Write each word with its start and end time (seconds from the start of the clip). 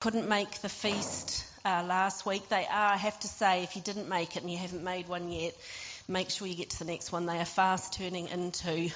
couldn't 0.00 0.28
make 0.28 0.50
the 0.62 0.68
feast 0.70 1.44
uh, 1.62 1.84
last 1.86 2.24
week, 2.24 2.48
they 2.48 2.66
are, 2.66 2.92
I 2.94 2.96
have 2.96 3.20
to 3.20 3.28
say, 3.28 3.62
if 3.64 3.76
you 3.76 3.82
didn't 3.82 4.08
make 4.08 4.34
it 4.34 4.42
and 4.42 4.50
you 4.50 4.56
haven't 4.56 4.82
made 4.82 5.08
one 5.08 5.30
yet, 5.30 5.54
make 6.08 6.30
sure 6.30 6.46
you 6.48 6.54
get 6.54 6.70
to 6.70 6.78
the 6.78 6.86
next 6.86 7.12
one. 7.12 7.26
They 7.26 7.38
are 7.38 7.44
fast 7.44 7.92
turning 7.92 8.28
into 8.28 8.90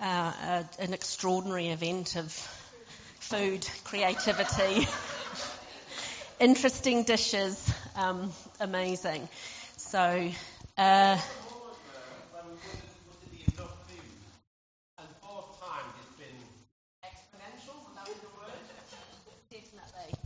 uh, 0.00 0.32
a, 0.42 0.64
an 0.78 0.92
extraordinary 0.92 1.68
event 1.68 2.14
of 2.14 2.30
food, 3.18 3.66
creativity, 3.82 4.86
interesting 6.40 7.02
dishes, 7.02 7.68
um, 7.96 8.30
amazing. 8.60 9.28
So, 9.78 10.30
uh, 10.78 11.18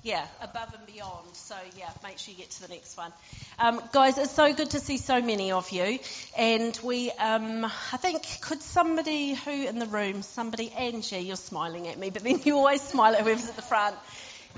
yeah, 0.05 0.27
above 0.43 0.73
and 0.75 0.86
beyond. 0.86 1.27
So 1.32 1.57
yeah, 1.79 1.89
make 2.04 2.18
sure 2.18 2.32
you 2.32 2.39
get 2.39 2.50
to 2.50 2.63
the 2.63 2.68
next 2.68 2.96
one. 2.96 3.11
Um, 3.58 3.81
guys, 3.90 4.18
it's 4.18 4.32
so 4.32 4.53
good 4.53 4.71
to 4.71 4.80
see 4.80 4.99
so 4.99 5.22
many 5.22 5.50
of 5.50 5.71
you. 5.71 5.99
And 6.36 6.79
we, 6.85 7.11
um, 7.13 7.64
I 7.64 7.96
think, 7.96 8.22
could 8.43 8.61
somebody 8.61 9.32
who 9.32 9.50
in 9.50 9.79
the 9.79 9.86
room, 9.86 10.21
somebody, 10.21 10.71
Angie, 10.71 11.21
you're 11.21 11.36
smiling 11.36 11.89
at 11.89 11.99
me, 11.99 12.11
but 12.11 12.22
then 12.22 12.39
you 12.44 12.57
always 12.57 12.82
smile 12.93 13.14
at 13.14 13.22
whoever's 13.22 13.49
at 13.49 13.57
the 13.57 13.63
front. 13.63 13.96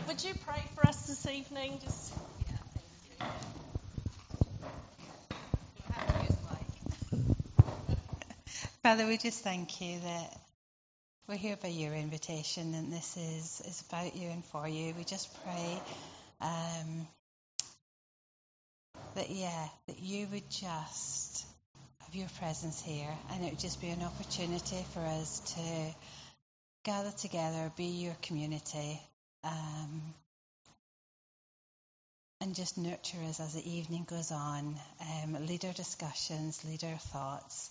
Would 0.08 0.22
you 0.24 0.34
pray 0.44 0.60
for 0.74 0.84
us 0.84 1.06
this 1.06 1.24
evening? 1.28 1.78
Just. 1.80 2.12
Yeah, 2.40 2.56
thank 2.74 3.20
you. 3.20 3.26
Father, 8.82 9.06
we 9.06 9.16
just 9.16 9.44
thank 9.44 9.80
you 9.80 10.00
that 10.00 10.45
we're 11.28 11.36
here 11.36 11.56
by 11.60 11.68
your 11.68 11.92
invitation, 11.92 12.74
and 12.74 12.92
this 12.92 13.16
is, 13.16 13.60
is 13.66 13.84
about 13.90 14.14
you 14.14 14.28
and 14.28 14.44
for 14.44 14.68
you. 14.68 14.94
We 14.96 15.02
just 15.02 15.28
pray 15.42 15.78
um, 16.40 17.08
that, 19.16 19.30
yeah, 19.30 19.66
that 19.88 19.98
you 19.98 20.28
would 20.32 20.48
just 20.48 21.44
have 22.04 22.14
your 22.14 22.28
presence 22.38 22.80
here, 22.80 23.10
and 23.32 23.44
it 23.44 23.50
would 23.50 23.58
just 23.58 23.80
be 23.80 23.88
an 23.88 24.02
opportunity 24.02 24.84
for 24.92 25.00
us 25.00 25.40
to 25.56 25.94
gather 26.84 27.10
together, 27.10 27.72
be 27.76 27.86
your 27.86 28.16
community, 28.22 29.00
um, 29.42 30.00
and 32.40 32.54
just 32.54 32.78
nurture 32.78 33.18
us 33.28 33.40
as 33.40 33.54
the 33.54 33.68
evening 33.68 34.06
goes 34.08 34.30
on, 34.30 34.76
um, 35.00 35.44
lead 35.46 35.64
our 35.64 35.72
discussions, 35.72 36.64
lead 36.64 36.84
our 36.84 36.98
thoughts 36.98 37.70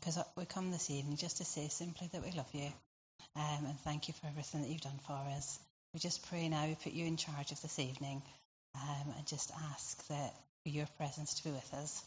because 0.00 0.18
um, 0.18 0.24
we 0.36 0.44
come 0.44 0.70
this 0.70 0.90
evening 0.90 1.16
just 1.16 1.38
to 1.38 1.44
say 1.44 1.68
simply 1.68 2.08
that 2.12 2.22
we 2.22 2.30
love 2.32 2.48
you 2.52 2.70
um, 3.36 3.66
and 3.66 3.78
thank 3.80 4.08
you 4.08 4.14
for 4.14 4.26
everything 4.26 4.62
that 4.62 4.68
you've 4.68 4.80
done 4.80 4.98
for 5.06 5.18
us. 5.36 5.58
We 5.94 6.00
just 6.00 6.28
pray 6.28 6.48
now 6.48 6.66
we 6.66 6.74
put 6.74 6.92
you 6.92 7.06
in 7.06 7.16
charge 7.16 7.52
of 7.52 7.60
this 7.62 7.78
evening 7.78 8.22
um, 8.74 9.14
and 9.16 9.26
just 9.26 9.50
ask 9.72 10.06
that 10.08 10.34
for 10.62 10.68
your 10.68 10.86
presence 10.98 11.34
to 11.34 11.44
be 11.44 11.50
with 11.50 11.74
us. 11.74 12.04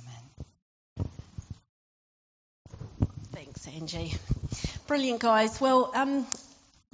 Amen. 0.00 1.08
Thanks, 3.32 3.66
Angie. 3.68 4.14
Brilliant, 4.86 5.20
guys. 5.20 5.60
Well, 5.60 5.90
um, 5.94 6.26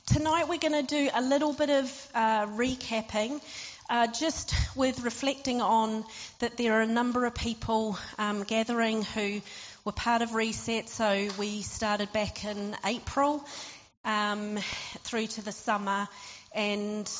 tonight 0.06 0.48
we're 0.48 0.58
going 0.58 0.86
to 0.86 0.86
do 0.86 1.10
a 1.12 1.22
little 1.22 1.52
bit 1.52 1.70
of 1.70 2.08
uh, 2.14 2.46
recapping. 2.46 3.40
Uh, 3.90 4.06
just 4.06 4.54
with 4.76 5.00
reflecting 5.00 5.62
on 5.62 6.04
that 6.40 6.58
there 6.58 6.74
are 6.74 6.82
a 6.82 6.86
number 6.86 7.24
of 7.24 7.34
people 7.34 7.98
um, 8.18 8.42
gathering 8.42 9.02
who 9.02 9.40
were 9.84 9.92
part 9.92 10.20
of 10.20 10.34
Reset. 10.34 10.90
So 10.90 11.28
we 11.38 11.62
started 11.62 12.12
back 12.12 12.44
in 12.44 12.76
April 12.84 13.42
um, 14.04 14.58
through 15.04 15.28
to 15.28 15.42
the 15.42 15.52
summer. 15.52 16.06
And 16.54 17.10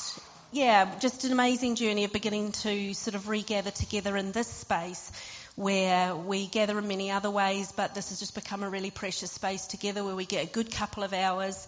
yeah, 0.51 0.99
just 0.99 1.23
an 1.23 1.31
amazing 1.31 1.73
journey 1.73 2.03
of 2.03 2.13
beginning 2.13 2.51
to 2.51 2.93
sort 2.93 3.15
of 3.15 3.29
regather 3.29 3.71
together 3.71 4.15
in 4.15 4.31
this 4.31 4.47
space 4.47 5.11
where 5.55 6.15
we 6.15 6.47
gather 6.47 6.77
in 6.77 6.87
many 6.87 7.11
other 7.11 7.31
ways, 7.31 7.71
but 7.73 7.93
this 7.93 8.09
has 8.09 8.19
just 8.19 8.33
become 8.33 8.63
a 8.63 8.69
really 8.69 8.91
precious 8.91 9.31
space 9.31 9.65
together 9.65 10.03
where 10.03 10.15
we 10.15 10.25
get 10.25 10.45
a 10.45 10.47
good 10.49 10.71
couple 10.71 11.03
of 11.03 11.13
hours, 11.13 11.67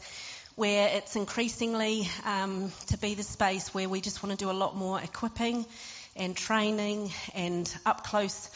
where 0.61 0.95
it's 0.95 1.15
increasingly 1.15 2.07
um, 2.23 2.71
to 2.85 2.95
be 2.99 3.15
the 3.15 3.23
space 3.23 3.73
where 3.73 3.89
we 3.89 3.99
just 3.99 4.21
want 4.21 4.29
to 4.29 4.45
do 4.45 4.51
a 4.51 4.53
lot 4.53 4.75
more 4.75 5.01
equipping 5.01 5.65
and 6.15 6.37
training 6.37 7.09
and 7.33 7.75
up 7.83 8.03
close 8.03 8.47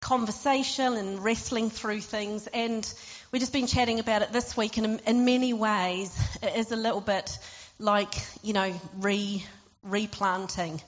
conversation 0.00 0.94
and 0.94 1.22
wrestling 1.22 1.68
through 1.68 2.00
things. 2.00 2.46
And 2.46 2.90
we've 3.30 3.40
just 3.40 3.52
been 3.52 3.66
chatting 3.66 4.00
about 4.00 4.22
it 4.22 4.32
this 4.32 4.56
week, 4.56 4.78
and 4.78 5.02
in, 5.06 5.26
many 5.26 5.52
ways, 5.52 6.18
it 6.42 6.56
is 6.56 6.72
a 6.72 6.76
little 6.76 7.02
bit 7.02 7.38
like, 7.78 8.14
you 8.42 8.54
know, 8.54 8.72
re, 8.98 9.44
replanting. 9.82 10.80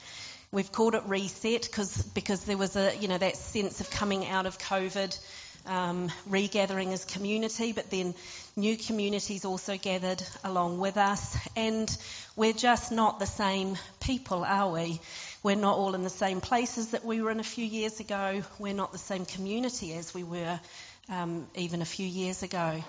We've 0.52 0.72
called 0.72 0.94
it 0.94 1.02
reset 1.04 1.66
because 1.66 2.02
because 2.14 2.44
there 2.44 2.56
was 2.56 2.76
a 2.76 2.96
you 2.96 3.08
know 3.08 3.18
that 3.18 3.36
sense 3.36 3.82
of 3.82 3.90
coming 3.90 4.26
out 4.26 4.46
of 4.46 4.58
COVID, 4.58 5.18
um, 5.66 6.10
regathering 6.26 6.92
as 6.92 7.04
community, 7.04 7.72
but 7.72 7.90
then 7.90 8.14
new 8.56 8.76
communities 8.76 9.44
also 9.44 9.76
gathered 9.76 10.22
along 10.44 10.78
with 10.78 10.96
us, 10.96 11.36
and 11.56 11.96
we're 12.36 12.52
just 12.52 12.92
not 12.92 13.18
the 13.18 13.26
same 13.26 13.76
people, 14.00 14.44
are 14.44 14.70
we? 14.70 15.00
We're 15.42 15.56
not 15.56 15.76
all 15.76 15.94
in 15.94 16.02
the 16.04 16.10
same 16.10 16.40
places 16.40 16.90
that 16.92 17.04
we 17.04 17.20
were 17.20 17.30
in 17.30 17.40
a 17.40 17.44
few 17.44 17.64
years 17.64 18.00
ago. 18.00 18.42
We're 18.58 18.74
not 18.74 18.92
the 18.92 18.98
same 18.98 19.24
community 19.24 19.92
as 19.94 20.14
we 20.14 20.22
were 20.22 20.60
um, 21.08 21.46
even 21.56 21.82
a 21.82 21.86
few 21.86 22.06
years 22.06 22.42
ago. 22.42 22.82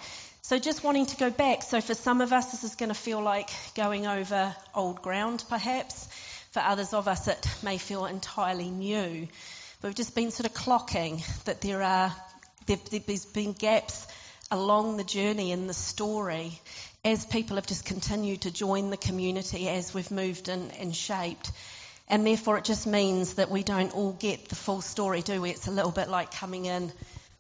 So 0.44 0.60
just 0.60 0.84
wanting 0.84 1.06
to 1.08 1.18
go 1.18 1.32
back. 1.32 1.64
So 1.64 1.82
for 1.82 1.94
some 1.94 2.22
of 2.22 2.34
us, 2.34 2.52
this 2.52 2.64
is 2.64 2.76
going 2.76 2.90
to 2.90 2.96
feel 2.96 3.22
like 3.22 3.50
going 3.76 4.06
over 4.06 4.56
old 4.76 5.02
ground, 5.02 5.44
perhaps. 5.50 6.08
For 6.52 6.60
others 6.60 6.94
of 6.94 7.08
us, 7.08 7.28
it 7.28 7.48
may 7.64 7.78
feel 7.78 8.06
entirely 8.06 8.70
new. 8.70 9.28
But 9.82 9.88
we've 9.88 9.96
just 9.96 10.14
been 10.14 10.32
sort 10.32 10.46
of 10.46 10.54
clocking 10.54 11.24
that 11.46 11.62
there 11.62 11.82
are 11.82 12.14
there's 12.66 13.26
been 13.26 13.54
gaps 13.54 14.08
along 14.52 14.98
the 14.98 15.04
journey 15.04 15.52
in 15.52 15.68
the 15.68 15.74
story 15.74 16.60
as 17.06 17.26
people 17.26 17.56
have 17.56 17.68
just 17.68 17.86
continued 17.86 18.42
to 18.42 18.52
join 18.52 18.90
the 18.90 18.98
community 18.98 19.68
as 19.68 19.94
we've 19.94 20.12
moved 20.12 20.48
and, 20.48 20.96
shaped. 20.96 21.52
And 22.08 22.26
therefore, 22.26 22.58
it 22.58 22.64
just 22.64 22.86
means 22.86 23.36
that 23.36 23.50
we 23.50 23.64
don't 23.64 23.94
all 23.94 24.14
get 24.14 24.50
the 24.50 24.56
full 24.56 24.82
story, 24.82 25.22
do 25.22 25.42
we? 25.42 25.50
It's 25.50 25.68
a 25.68 25.72
little 25.72 25.92
bit 25.92 26.10
like 26.10 26.32
coming 26.32 26.66
in 26.66 26.92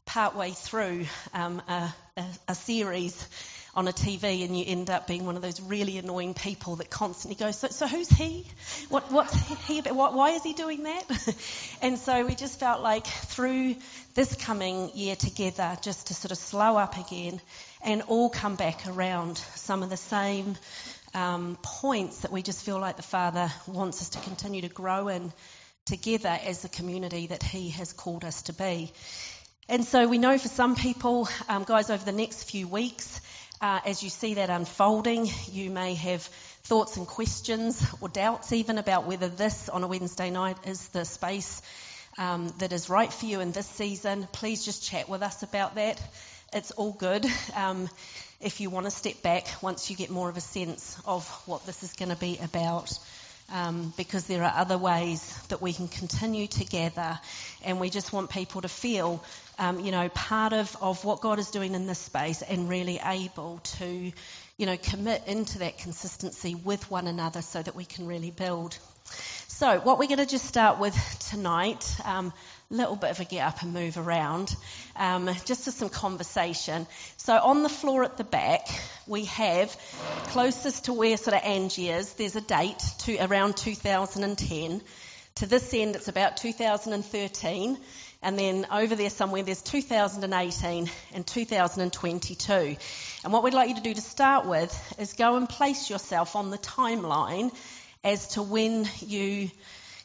partway 0.05 0.51
through 0.51 1.05
um, 1.33 1.61
a, 1.67 1.93
a, 2.17 2.25
a, 2.49 2.55
series 2.55 3.27
on 3.75 3.87
a 3.87 3.91
TV 3.91 4.45
and 4.45 4.57
you 4.57 4.63
end 4.67 4.89
up 4.89 5.07
being 5.07 5.25
one 5.25 5.35
of 5.35 5.41
those 5.41 5.59
really 5.59 5.97
annoying 5.97 6.33
people 6.35 6.75
that 6.75 6.89
constantly 6.89 7.35
goes, 7.35 7.57
so, 7.57 7.67
so 7.69 7.87
who's 7.87 8.09
he? 8.09 8.45
What, 8.89 9.11
what's 9.11 9.33
he 9.67 9.79
about? 9.79 9.95
What, 9.95 10.13
why 10.13 10.31
is 10.31 10.43
he 10.43 10.53
doing 10.53 10.83
that? 10.83 11.35
and 11.81 11.97
so 11.97 12.25
we 12.25 12.35
just 12.35 12.59
felt 12.59 12.81
like 12.81 13.07
through 13.07 13.75
this 14.13 14.35
coming 14.35 14.91
year 14.93 15.15
together, 15.15 15.75
just 15.81 16.07
to 16.07 16.13
sort 16.13 16.31
of 16.31 16.37
slow 16.37 16.77
up 16.77 16.97
again 16.97 17.41
and 17.83 18.03
all 18.03 18.29
come 18.29 18.55
back 18.55 18.87
around 18.87 19.37
some 19.37 19.81
of 19.81 19.89
the 19.89 19.97
same 19.97 20.55
um, 21.15 21.57
points 21.61 22.19
that 22.19 22.31
we 22.31 22.43
just 22.43 22.63
feel 22.63 22.79
like 22.79 22.95
the 22.95 23.01
Father 23.01 23.51
wants 23.67 24.01
us 24.01 24.09
to 24.09 24.19
continue 24.19 24.61
to 24.61 24.69
grow 24.69 25.07
in 25.07 25.33
together 25.85 26.37
as 26.45 26.61
the 26.61 26.69
community 26.69 27.27
that 27.27 27.41
He 27.41 27.69
has 27.69 27.91
called 27.91 28.23
us 28.23 28.43
to 28.43 28.53
be. 28.53 28.91
And 29.69 29.85
so 29.85 30.07
we 30.07 30.17
know 30.17 30.37
for 30.37 30.49
some 30.49 30.75
people, 30.75 31.27
um, 31.47 31.63
guys, 31.63 31.89
over 31.89 32.03
the 32.03 32.11
next 32.11 32.43
few 32.43 32.67
weeks, 32.67 33.21
uh, 33.63 33.79
as 33.85 34.03
you 34.03 34.09
see 34.09 34.33
that 34.33 34.49
unfolding, 34.49 35.25
you 35.49 35.69
may 35.69 35.93
have 35.93 36.21
thoughts 36.63 36.97
and 36.97 37.07
questions 37.07 37.81
or 38.01 38.09
doubts 38.09 38.51
even 38.51 38.77
about 38.77 39.07
whether 39.07 39.29
this 39.29 39.69
on 39.69 39.85
a 39.85 39.87
Wednesday 39.87 40.29
night 40.29 40.57
is 40.67 40.89
the 40.89 41.05
space 41.05 41.61
um, 42.17 42.53
that 42.59 42.73
is 42.73 42.89
right 42.89 43.11
for 43.11 43.25
you 43.25 43.39
in 43.39 43.53
this 43.53 43.65
season. 43.65 44.27
Please 44.33 44.65
just 44.65 44.83
chat 44.83 45.07
with 45.07 45.21
us 45.21 45.43
about 45.43 45.75
that. 45.75 46.01
It's 46.51 46.71
all 46.71 46.91
good. 46.91 47.25
Um, 47.55 47.89
if 48.41 48.59
you 48.59 48.69
want 48.69 48.85
to 48.85 48.91
step 48.91 49.21
back 49.21 49.47
once 49.61 49.89
you 49.89 49.95
get 49.95 50.09
more 50.09 50.27
of 50.27 50.35
a 50.35 50.41
sense 50.41 51.01
of 51.05 51.25
what 51.45 51.65
this 51.65 51.83
is 51.83 51.93
going 51.93 52.09
to 52.09 52.17
be 52.17 52.37
about. 52.43 52.91
Um, 53.51 53.93
because 53.97 54.25
there 54.25 54.43
are 54.43 54.53
other 54.55 54.77
ways 54.77 55.37
that 55.49 55.61
we 55.61 55.73
can 55.73 55.87
continue 55.87 56.47
together, 56.47 57.19
and 57.63 57.79
we 57.79 57.89
just 57.89 58.11
want 58.11 58.29
people 58.29 58.61
to 58.61 58.69
feel, 58.69 59.23
um, 59.59 59.79
you 59.79 59.91
know, 59.91 60.09
part 60.09 60.53
of, 60.53 60.75
of 60.81 61.03
what 61.05 61.21
God 61.21 61.39
is 61.39 61.51
doing 61.51 61.75
in 61.75 61.87
this 61.87 61.99
space 61.99 62.41
and 62.41 62.69
really 62.69 62.99
able 63.03 63.59
to, 63.77 64.11
you 64.57 64.65
know, 64.65 64.77
commit 64.77 65.23
into 65.27 65.59
that 65.59 65.77
consistency 65.77 66.55
with 66.55 66.89
one 66.89 67.07
another 67.07 67.41
so 67.41 67.61
that 67.61 67.75
we 67.75 67.85
can 67.85 68.07
really 68.07 68.31
build. 68.31 68.77
So, 69.47 69.79
what 69.79 69.99
we're 69.99 70.07
going 70.07 70.17
to 70.19 70.25
just 70.25 70.45
start 70.45 70.79
with 70.79 70.95
tonight, 71.29 71.85
um, 72.05 72.33
little 72.73 72.95
bit 72.95 73.11
of 73.11 73.19
a 73.19 73.25
get 73.25 73.45
up 73.45 73.61
and 73.61 73.71
move 73.71 73.97
around, 73.97 74.55
um, 74.95 75.29
just 75.45 75.65
for 75.65 75.71
some 75.71 75.89
conversation. 75.89 76.87
So 77.17 77.37
on 77.37 77.61
the 77.61 77.69
floor 77.69 78.03
at 78.03 78.17
the 78.17 78.23
back, 78.23 78.67
we 79.05 79.25
have 79.25 79.75
closest 80.29 80.85
to 80.85 80.93
where 80.93 81.15
sort 81.17 81.35
of 81.35 81.43
Angie 81.43 81.89
is, 81.89 82.13
there's 82.13 82.35
a 82.35 82.41
date 82.41 82.83
to 82.99 83.17
around 83.23 83.55
2010. 83.57 84.81
To 85.35 85.45
this 85.45 85.73
end, 85.73 85.95
it's 85.95 86.07
about 86.07 86.37
2013. 86.37 87.77
And 88.23 88.39
then 88.39 88.65
over 88.71 88.95
there 88.95 89.09
somewhere, 89.09 89.43
there's 89.43 89.61
2018 89.61 90.89
and 91.13 91.27
2022. 91.27 92.77
And 93.23 93.33
what 93.33 93.43
we'd 93.43 93.53
like 93.53 93.67
you 93.67 93.75
to 93.75 93.81
do 93.81 93.93
to 93.93 94.01
start 94.01 94.45
with 94.45 94.95
is 94.97 95.11
go 95.13 95.35
and 95.35 95.47
place 95.47 95.89
yourself 95.89 96.37
on 96.37 96.49
the 96.49 96.57
timeline 96.57 97.53
as 98.01 98.29
to 98.29 98.41
when 98.41 98.87
you 99.01 99.51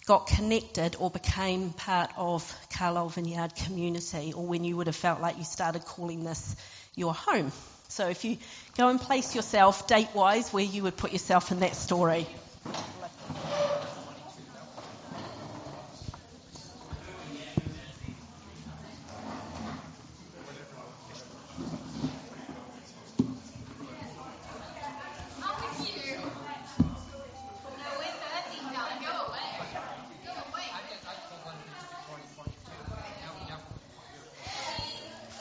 got 0.05 0.26
connected 0.26 0.97
or 0.99 1.11
became 1.11 1.70
part 1.70 2.11
of 2.17 2.53
Carlisle 2.76 3.11
Vineyard 3.11 3.55
community, 3.55 4.32
or 4.35 4.44
when 4.44 4.65
you 4.65 4.76
would 4.76 4.88
have 4.88 4.97
felt 4.97 5.20
like 5.20 5.38
you 5.38 5.44
started 5.44 5.85
calling 5.85 6.25
this 6.25 6.56
your 6.97 7.15
home. 7.15 7.53
So 7.87 8.09
if 8.09 8.25
you 8.25 8.38
go 8.76 8.88
and 8.88 9.00
place 9.00 9.37
yourself 9.37 9.87
date 9.87 10.09
wise 10.12 10.53
where 10.53 10.65
you 10.65 10.82
would 10.82 10.97
put 10.97 11.12
yourself 11.12 11.53
in 11.53 11.61
that 11.61 11.76
story. 11.76 12.26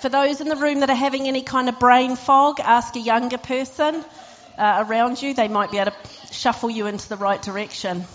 For 0.07 0.12
those 0.12 0.39
in 0.39 0.48
the 0.48 0.56
room 0.56 0.80
that 0.80 0.89
are 0.89 0.95
having 0.95 1.27
any 1.27 1.42
kind 1.42 1.68
of 1.68 1.80
brain 1.80 2.15
fog, 2.15 2.62
ask 2.62 2.95
a 2.95 3.00
younger 3.01 3.38
person 3.38 4.06
uh, 4.57 4.86
around 4.88 5.21
you. 5.21 5.33
They 5.33 5.50
might 5.50 5.69
be 5.69 5.80
able 5.80 5.92
to 5.92 6.33
shuffle 6.33 6.69
you 6.69 6.88
into 6.88 7.09
the 7.09 7.18
right 7.18 7.42
direction. 7.42 8.06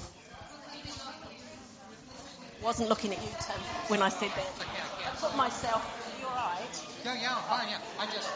Wasn't 2.62 2.89
looking 2.89 3.12
at 3.12 3.23
you, 3.23 3.29
Tim, 3.29 3.61
when 3.89 4.00
I 4.00 4.09
said 4.09 4.31
that. 4.31 4.67
I 5.05 5.11
put 5.21 5.37
myself. 5.37 5.85
Are 5.85 6.19
you 6.19 6.27
alright? 6.29 6.83
Yeah, 7.05 7.15
yeah, 7.21 7.37
fine, 7.43 7.69
yeah. 7.69 7.77
I 8.00 8.06
just, 8.06 8.31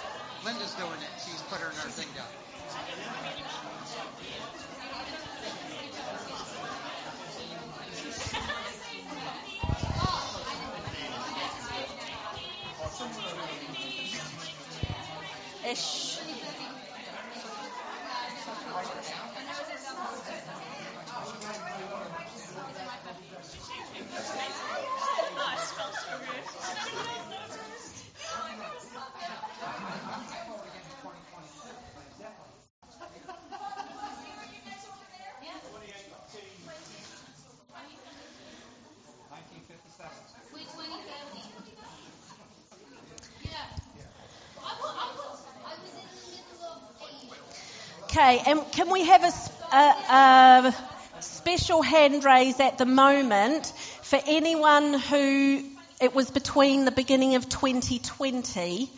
Linda's 0.45 0.75
doing 0.75 1.01
it. 1.01 1.25
She's 1.25 1.41
put 1.49 1.59
her, 1.59 1.69
her 1.69 1.89
thing 1.89 2.13
down. 2.15 2.29
Ish. 15.67 16.06
Okay, 48.17 48.43
and 48.47 48.63
can 48.73 48.91
we 48.91 49.05
have 49.05 49.25
a, 49.25 49.77
a, 49.77 50.75
a, 51.19 51.21
special 51.21 51.83
hand 51.83 52.25
raise 52.25 52.59
at 52.61 52.79
the 52.79 52.87
moment 52.87 53.67
for 54.01 54.19
anyone 54.27 54.95
who 54.95 55.63
it 56.01 56.15
was 56.15 56.31
between 56.31 56.87
the 56.87 56.91
beginning 56.91 57.35
of 57.35 57.47
2020 57.47 58.91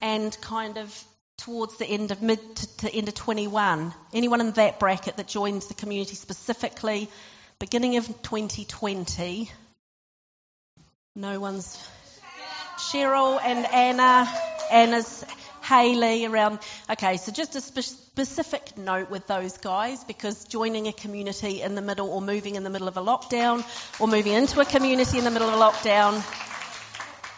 and 0.00 0.38
kind 0.40 0.78
of 0.78 1.04
towards 1.36 1.76
the 1.76 1.84
end 1.84 2.10
of 2.10 2.22
mid 2.22 2.40
to, 2.56 2.76
to 2.78 2.94
end 2.94 3.08
of 3.08 3.14
21? 3.14 3.92
Anyone 4.14 4.40
in 4.40 4.52
that 4.52 4.80
bracket 4.80 5.18
that 5.18 5.28
joined 5.28 5.60
the 5.60 5.74
community 5.74 6.14
specifically 6.14 7.10
beginning 7.58 7.98
of 7.98 8.06
2020? 8.06 9.50
No 11.14 11.38
one's. 11.38 11.86
Cheryl 12.78 13.38
and 13.44 13.66
Anna. 13.66 14.26
Anna's 14.70 15.24
Haley 15.68 16.24
around. 16.24 16.60
Okay, 16.88 17.18
so 17.18 17.30
just 17.30 17.54
a 17.56 17.60
spe- 17.60 17.80
specific 17.80 18.78
note 18.78 19.10
with 19.10 19.26
those 19.26 19.58
guys 19.58 20.02
because 20.04 20.44
joining 20.44 20.88
a 20.88 20.92
community 20.92 21.60
in 21.60 21.74
the 21.74 21.82
middle 21.82 22.08
or 22.08 22.22
moving 22.22 22.54
in 22.54 22.64
the 22.64 22.70
middle 22.70 22.88
of 22.88 22.96
a 22.96 23.02
lockdown 23.02 23.62
or 24.00 24.08
moving 24.08 24.32
into 24.32 24.60
a 24.60 24.64
community 24.64 25.18
in 25.18 25.24
the 25.24 25.30
middle 25.30 25.48
of 25.48 25.54
a 25.54 25.58
lockdown, 25.58 26.24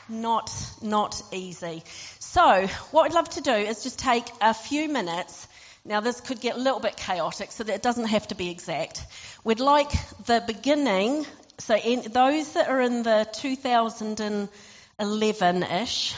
not, 0.08 0.52
not 0.80 1.20
easy. 1.32 1.82
So 2.20 2.68
what 2.92 3.06
I'd 3.06 3.14
love 3.14 3.28
to 3.30 3.40
do 3.40 3.52
is 3.52 3.82
just 3.82 3.98
take 3.98 4.26
a 4.40 4.54
few 4.54 4.88
minutes 4.88 5.48
now, 5.82 6.00
this 6.00 6.20
could 6.20 6.42
get 6.42 6.56
a 6.56 6.58
little 6.58 6.78
bit 6.78 6.98
chaotic, 6.98 7.50
so 7.50 7.64
that 7.64 7.74
it 7.74 7.80
doesn't 7.80 8.04
have 8.04 8.28
to 8.28 8.34
be 8.34 8.50
exact. 8.50 9.02
We'd 9.44 9.60
like 9.60 9.90
the 10.26 10.44
beginning, 10.46 11.24
so 11.56 11.74
in, 11.74 12.02
those 12.12 12.52
that 12.52 12.68
are 12.68 12.82
in 12.82 13.02
the 13.02 13.26
2011 13.32 15.62
ish, 15.62 16.14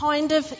kind 0.00 0.32
of 0.32 0.50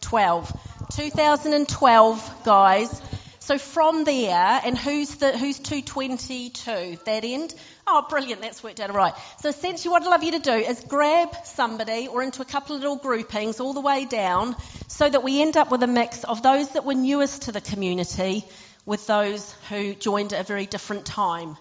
12. 0.00 0.52
2012, 0.92 2.44
guys. 2.44 3.02
So 3.40 3.58
from 3.58 4.04
there, 4.04 4.60
and 4.64 4.78
who's 4.78 5.16
the 5.16 5.36
who's 5.36 5.58
222? 5.58 6.98
That 7.06 7.24
end? 7.24 7.52
Oh, 7.88 8.06
brilliant! 8.08 8.42
That's 8.42 8.62
worked 8.62 8.78
out 8.78 8.90
all 8.90 8.96
right. 8.96 9.14
So 9.40 9.48
essentially, 9.48 9.90
what 9.90 10.02
I'd 10.02 10.08
love 10.08 10.22
you 10.22 10.32
to 10.32 10.38
do 10.38 10.52
is 10.52 10.78
grab 10.88 11.30
somebody 11.44 12.06
or 12.06 12.22
into 12.22 12.42
a 12.42 12.44
couple 12.44 12.76
of 12.76 12.82
little 12.82 12.96
groupings 12.96 13.58
all 13.58 13.72
the 13.72 13.80
way 13.80 14.04
down, 14.04 14.54
so 14.86 15.08
that 15.08 15.24
we 15.24 15.42
end 15.42 15.56
up 15.56 15.72
with 15.72 15.82
a 15.82 15.88
mix 15.88 16.22
of 16.22 16.42
those 16.42 16.68
that 16.70 16.84
were 16.84 16.94
newest 16.94 17.42
to 17.42 17.52
the 17.52 17.60
community 17.60 18.44
with 18.86 19.08
those 19.08 19.52
who 19.68 19.94
joined 19.94 20.32
at 20.32 20.40
a 20.40 20.44
very 20.44 20.66
different 20.66 21.04
time. 21.04 21.56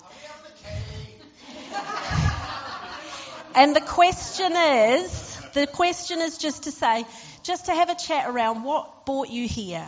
And 3.59 3.75
the 3.75 3.81
question 3.81 4.53
is, 4.55 5.37
the 5.53 5.67
question 5.67 6.21
is 6.21 6.37
just 6.37 6.63
to 6.63 6.71
say, 6.71 7.03
just 7.43 7.65
to 7.65 7.73
have 7.73 7.89
a 7.89 7.95
chat 7.95 8.29
around 8.29 8.63
what 8.63 9.05
brought 9.05 9.27
you 9.27 9.49
here? 9.49 9.85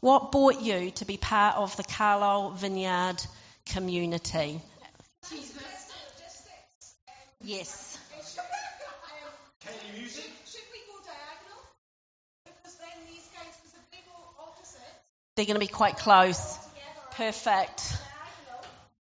What 0.00 0.30
brought 0.30 0.60
you 0.60 0.90
to 0.90 1.06
be 1.06 1.16
part 1.16 1.56
of 1.56 1.74
the 1.78 1.84
Carlisle 1.84 2.50
Vineyard 2.50 3.16
community? 3.64 4.60
Yes. 7.42 7.96
They're 15.34 15.46
going 15.46 15.54
to 15.54 15.60
be 15.60 15.66
quite 15.66 15.96
close. 15.96 16.58
Perfect. 17.12 17.80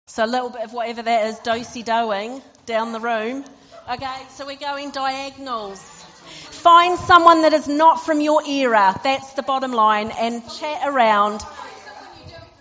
So 0.05 0.23
a 0.23 0.27
little 0.27 0.51
bit 0.51 0.61
of 0.61 0.71
whatever 0.71 1.01
that 1.01 1.25
is, 1.29 1.39
dosey 1.39 1.81
doing 1.81 2.43
down 2.67 2.91
the 2.91 2.99
room. 2.99 3.43
Okay, 3.89 4.17
so 4.31 4.45
we're 4.45 4.57
going 4.57 4.91
diagonals. 4.91 5.81
Find 5.81 6.99
someone 6.99 7.43
that 7.43 7.53
is 7.53 7.69
not 7.69 8.05
from 8.05 8.19
your 8.19 8.45
era. 8.45 8.99
That's 9.01 9.31
the 9.31 9.43
bottom 9.43 9.71
line, 9.71 10.11
and 10.19 10.43
chat 10.49 10.81
around. 10.83 11.41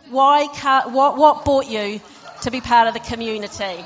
Why? 0.08 0.46
What? 0.86 1.16
What 1.16 1.44
brought 1.44 1.66
you 1.66 2.00
to 2.42 2.50
be 2.52 2.60
part 2.60 2.86
of 2.86 2.94
the 2.94 3.00
community? 3.00 3.84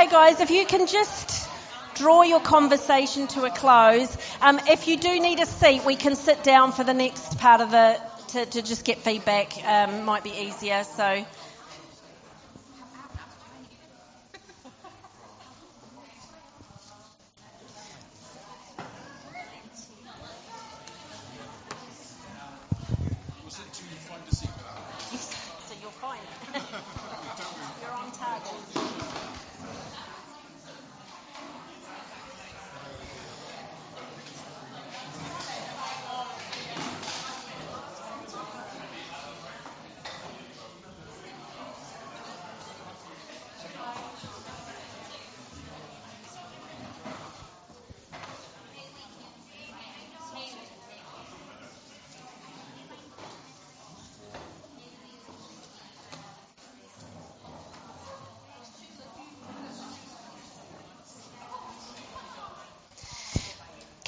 Okay, 0.00 0.10
guys, 0.10 0.40
if 0.40 0.50
you 0.50 0.64
can 0.64 0.86
just 0.86 1.46
draw 1.94 2.22
your 2.22 2.40
conversation 2.40 3.26
to 3.26 3.44
a 3.44 3.50
close. 3.50 4.16
Um, 4.40 4.58
if 4.66 4.88
you 4.88 4.96
do 4.96 5.20
need 5.20 5.40
a 5.40 5.44
seat, 5.44 5.84
we 5.84 5.94
can 5.94 6.16
sit 6.16 6.42
down 6.42 6.72
for 6.72 6.84
the 6.84 6.94
next 6.94 7.36
part 7.36 7.60
of 7.60 7.70
the 7.70 8.00
to, 8.28 8.46
to 8.46 8.62
just 8.62 8.86
get 8.86 8.96
feedback. 8.96 9.52
Um, 9.62 10.06
might 10.06 10.24
be 10.24 10.30
easier. 10.30 10.84
So. 10.84 11.26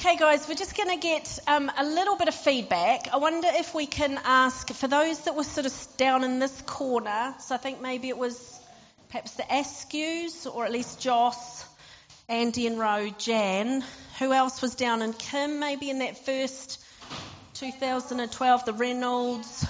Okay, 0.04 0.16
guys, 0.16 0.48
we're 0.48 0.56
just 0.56 0.76
going 0.76 0.88
to 0.88 0.96
get 0.96 1.38
um, 1.46 1.70
a 1.78 1.84
little 1.84 2.16
bit 2.16 2.26
of 2.26 2.34
feedback. 2.34 3.06
I 3.12 3.18
wonder 3.18 3.46
if 3.52 3.72
we 3.72 3.86
can 3.86 4.18
ask 4.24 4.68
for 4.72 4.88
those 4.88 5.20
that 5.20 5.36
were 5.36 5.44
sort 5.44 5.64
of 5.64 5.86
down 5.96 6.24
in 6.24 6.40
this 6.40 6.60
corner. 6.62 7.36
So 7.38 7.54
I 7.54 7.58
think 7.58 7.80
maybe 7.80 8.08
it 8.08 8.18
was 8.18 8.58
perhaps 9.10 9.34
the 9.34 9.44
Askews, 9.44 10.52
or 10.52 10.64
at 10.64 10.72
least 10.72 11.00
Joss, 11.00 11.64
Andy 12.28 12.66
and 12.66 12.80
Ro, 12.80 13.10
Jan. 13.16 13.84
Who 14.18 14.32
else 14.32 14.60
was 14.60 14.74
down? 14.74 15.02
And 15.02 15.16
Kim, 15.16 15.60
maybe 15.60 15.88
in 15.88 16.00
that 16.00 16.26
first 16.26 16.84
2012, 17.54 18.64
the 18.64 18.72
Reynolds, 18.72 19.64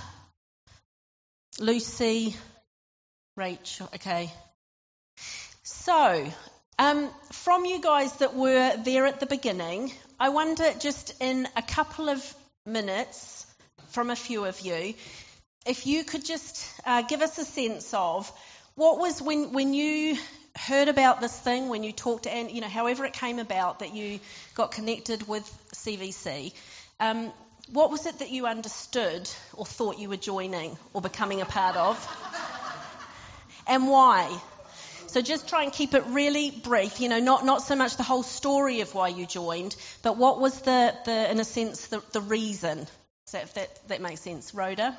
Lucy, 1.60 2.34
Rachel. 3.36 3.86
Okay. 3.96 4.32
So, 5.62 6.26
um, 6.78 7.10
from 7.32 7.66
you 7.66 7.82
guys 7.82 8.14
that 8.14 8.34
were 8.34 8.78
there 8.78 9.04
at 9.04 9.20
the 9.20 9.26
beginning, 9.26 9.92
I 10.22 10.28
wonder 10.28 10.72
just 10.78 11.14
in 11.20 11.48
a 11.56 11.62
couple 11.62 12.08
of 12.08 12.34
minutes 12.64 13.44
from 13.88 14.08
a 14.08 14.14
few 14.14 14.44
of 14.44 14.60
you, 14.60 14.94
if 15.66 15.84
you 15.84 16.04
could 16.04 16.24
just 16.24 16.64
uh, 16.86 17.02
give 17.02 17.22
us 17.22 17.38
a 17.38 17.44
sense 17.44 17.92
of 17.92 18.30
what 18.76 19.00
was 19.00 19.20
when, 19.20 19.52
when 19.52 19.74
you 19.74 20.16
heard 20.56 20.86
about 20.86 21.20
this 21.20 21.36
thing, 21.36 21.68
when 21.70 21.82
you 21.82 21.90
talked, 21.90 22.28
and 22.28 22.52
you 22.52 22.60
know, 22.60 22.68
however 22.68 23.04
it 23.04 23.14
came 23.14 23.40
about 23.40 23.80
that 23.80 23.96
you 23.96 24.20
got 24.54 24.70
connected 24.70 25.26
with 25.26 25.44
CVC, 25.74 26.52
um, 27.00 27.32
what 27.72 27.90
was 27.90 28.06
it 28.06 28.20
that 28.20 28.30
you 28.30 28.46
understood 28.46 29.28
or 29.54 29.66
thought 29.66 29.98
you 29.98 30.08
were 30.08 30.16
joining 30.16 30.78
or 30.92 31.00
becoming 31.00 31.40
a 31.40 31.46
part 31.46 31.74
of? 31.74 31.98
and 33.66 33.88
why? 33.88 34.40
So 35.12 35.20
just 35.20 35.46
try 35.46 35.62
and 35.62 35.70
keep 35.70 35.92
it 35.92 36.04
really 36.06 36.50
brief, 36.50 36.98
you 36.98 37.10
know, 37.10 37.20
not, 37.20 37.44
not 37.44 37.60
so 37.60 37.76
much 37.76 37.98
the 37.98 38.02
whole 38.02 38.22
story 38.22 38.80
of 38.80 38.94
why 38.94 39.08
you 39.08 39.26
joined, 39.26 39.76
but 40.02 40.16
what 40.16 40.40
was 40.40 40.58
the, 40.62 40.94
the 41.04 41.30
in 41.30 41.38
a 41.38 41.44
sense, 41.44 41.88
the, 41.88 42.02
the 42.12 42.22
reason. 42.22 42.86
So 43.26 43.36
if 43.36 43.52
that, 43.52 43.88
that 43.88 44.00
makes 44.00 44.22
sense. 44.22 44.54
Rhoda? 44.54 44.98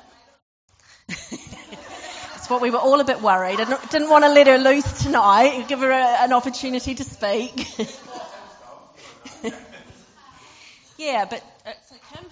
That's 1.08 2.48
what 2.48 2.62
we 2.62 2.70
were 2.70 2.78
all 2.78 3.00
a 3.00 3.04
bit 3.04 3.22
worried. 3.22 3.60
I 3.60 3.64
didn't 3.88 4.08
want 4.08 4.22
to 4.22 4.30
let 4.30 4.46
her 4.46 4.56
loose 4.56 5.02
tonight, 5.02 5.66
give 5.66 5.80
her 5.80 5.90
a, 5.90 6.22
an 6.22 6.32
opportunity 6.32 6.94
to 6.94 7.02
speak. 7.02 7.66
yeah, 10.96 11.24
but 11.24 11.42
uh, 11.66 11.72
so 11.88 11.96
Kim? 12.12 12.24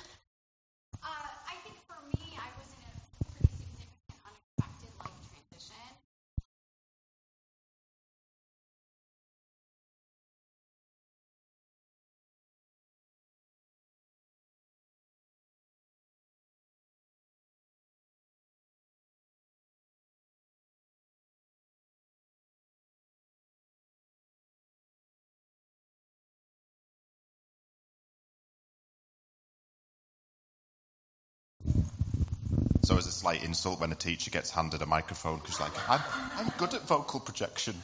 It's 33.04 33.16
a 33.16 33.18
slight 33.18 33.42
insult 33.42 33.80
when 33.80 33.90
a 33.90 33.96
teacher 33.96 34.30
gets 34.30 34.48
handed 34.48 34.80
a 34.80 34.86
microphone 34.86 35.38
because, 35.38 35.58
like, 35.58 35.72
I'm, 35.90 36.00
I'm 36.36 36.52
good 36.56 36.72
at 36.74 36.82
vocal 36.82 37.18
projection. 37.18 37.74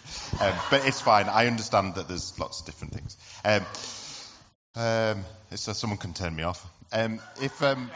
Um, 0.41 0.55
but 0.71 0.87
it's 0.87 1.01
fine. 1.01 1.29
I 1.29 1.49
understand 1.49 1.97
that 1.97 2.07
there's 2.07 2.39
lots 2.39 2.61
of 2.61 2.67
different 2.67 2.95
things. 2.95 3.17
Um, 3.45 3.67
um, 4.77 5.25
so 5.57 5.73
someone 5.73 5.99
can 5.99 6.15
turn 6.15 6.37
me 6.37 6.45
off. 6.45 6.65
Um, 6.93 7.19
if 7.43 7.61
um, 7.65 7.91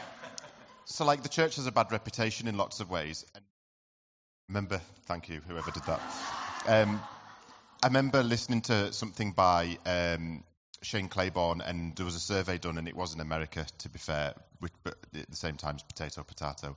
so, 0.85 1.05
like, 1.05 1.23
the 1.23 1.29
church 1.29 1.57
has 1.57 1.69
a 1.69 1.73
bad 1.73 1.93
reputation 1.93 2.49
in 2.49 2.57
lots 2.57 2.81
of 2.81 2.91
ways. 2.91 3.25
Remember, 4.49 4.81
thank 5.07 5.29
you, 5.29 5.41
whoever 5.47 5.71
did 5.71 5.85
that. 5.85 6.01
Um, 6.67 7.01
I 7.85 7.87
remember 7.87 8.25
listening 8.25 8.63
to 8.63 8.93
something 8.93 9.31
by 9.31 9.79
Shane 10.83 11.09
Claiborne, 11.09 11.61
and 11.61 11.95
there 11.95 12.05
was 12.05 12.17
a 12.17 12.21
survey 12.21 12.59
done, 12.59 12.79
and 12.79 12.89
it 12.89 12.97
was 12.97 13.15
in 13.15 13.21
America, 13.21 13.65
to 13.79 13.89
be 13.89 14.01
fair, 14.01 14.35
but 14.61 14.97
at 15.15 15.31
the 15.31 15.37
same 15.37 15.57
time, 15.57 15.77
potato, 15.89 16.25
potato. 16.25 16.77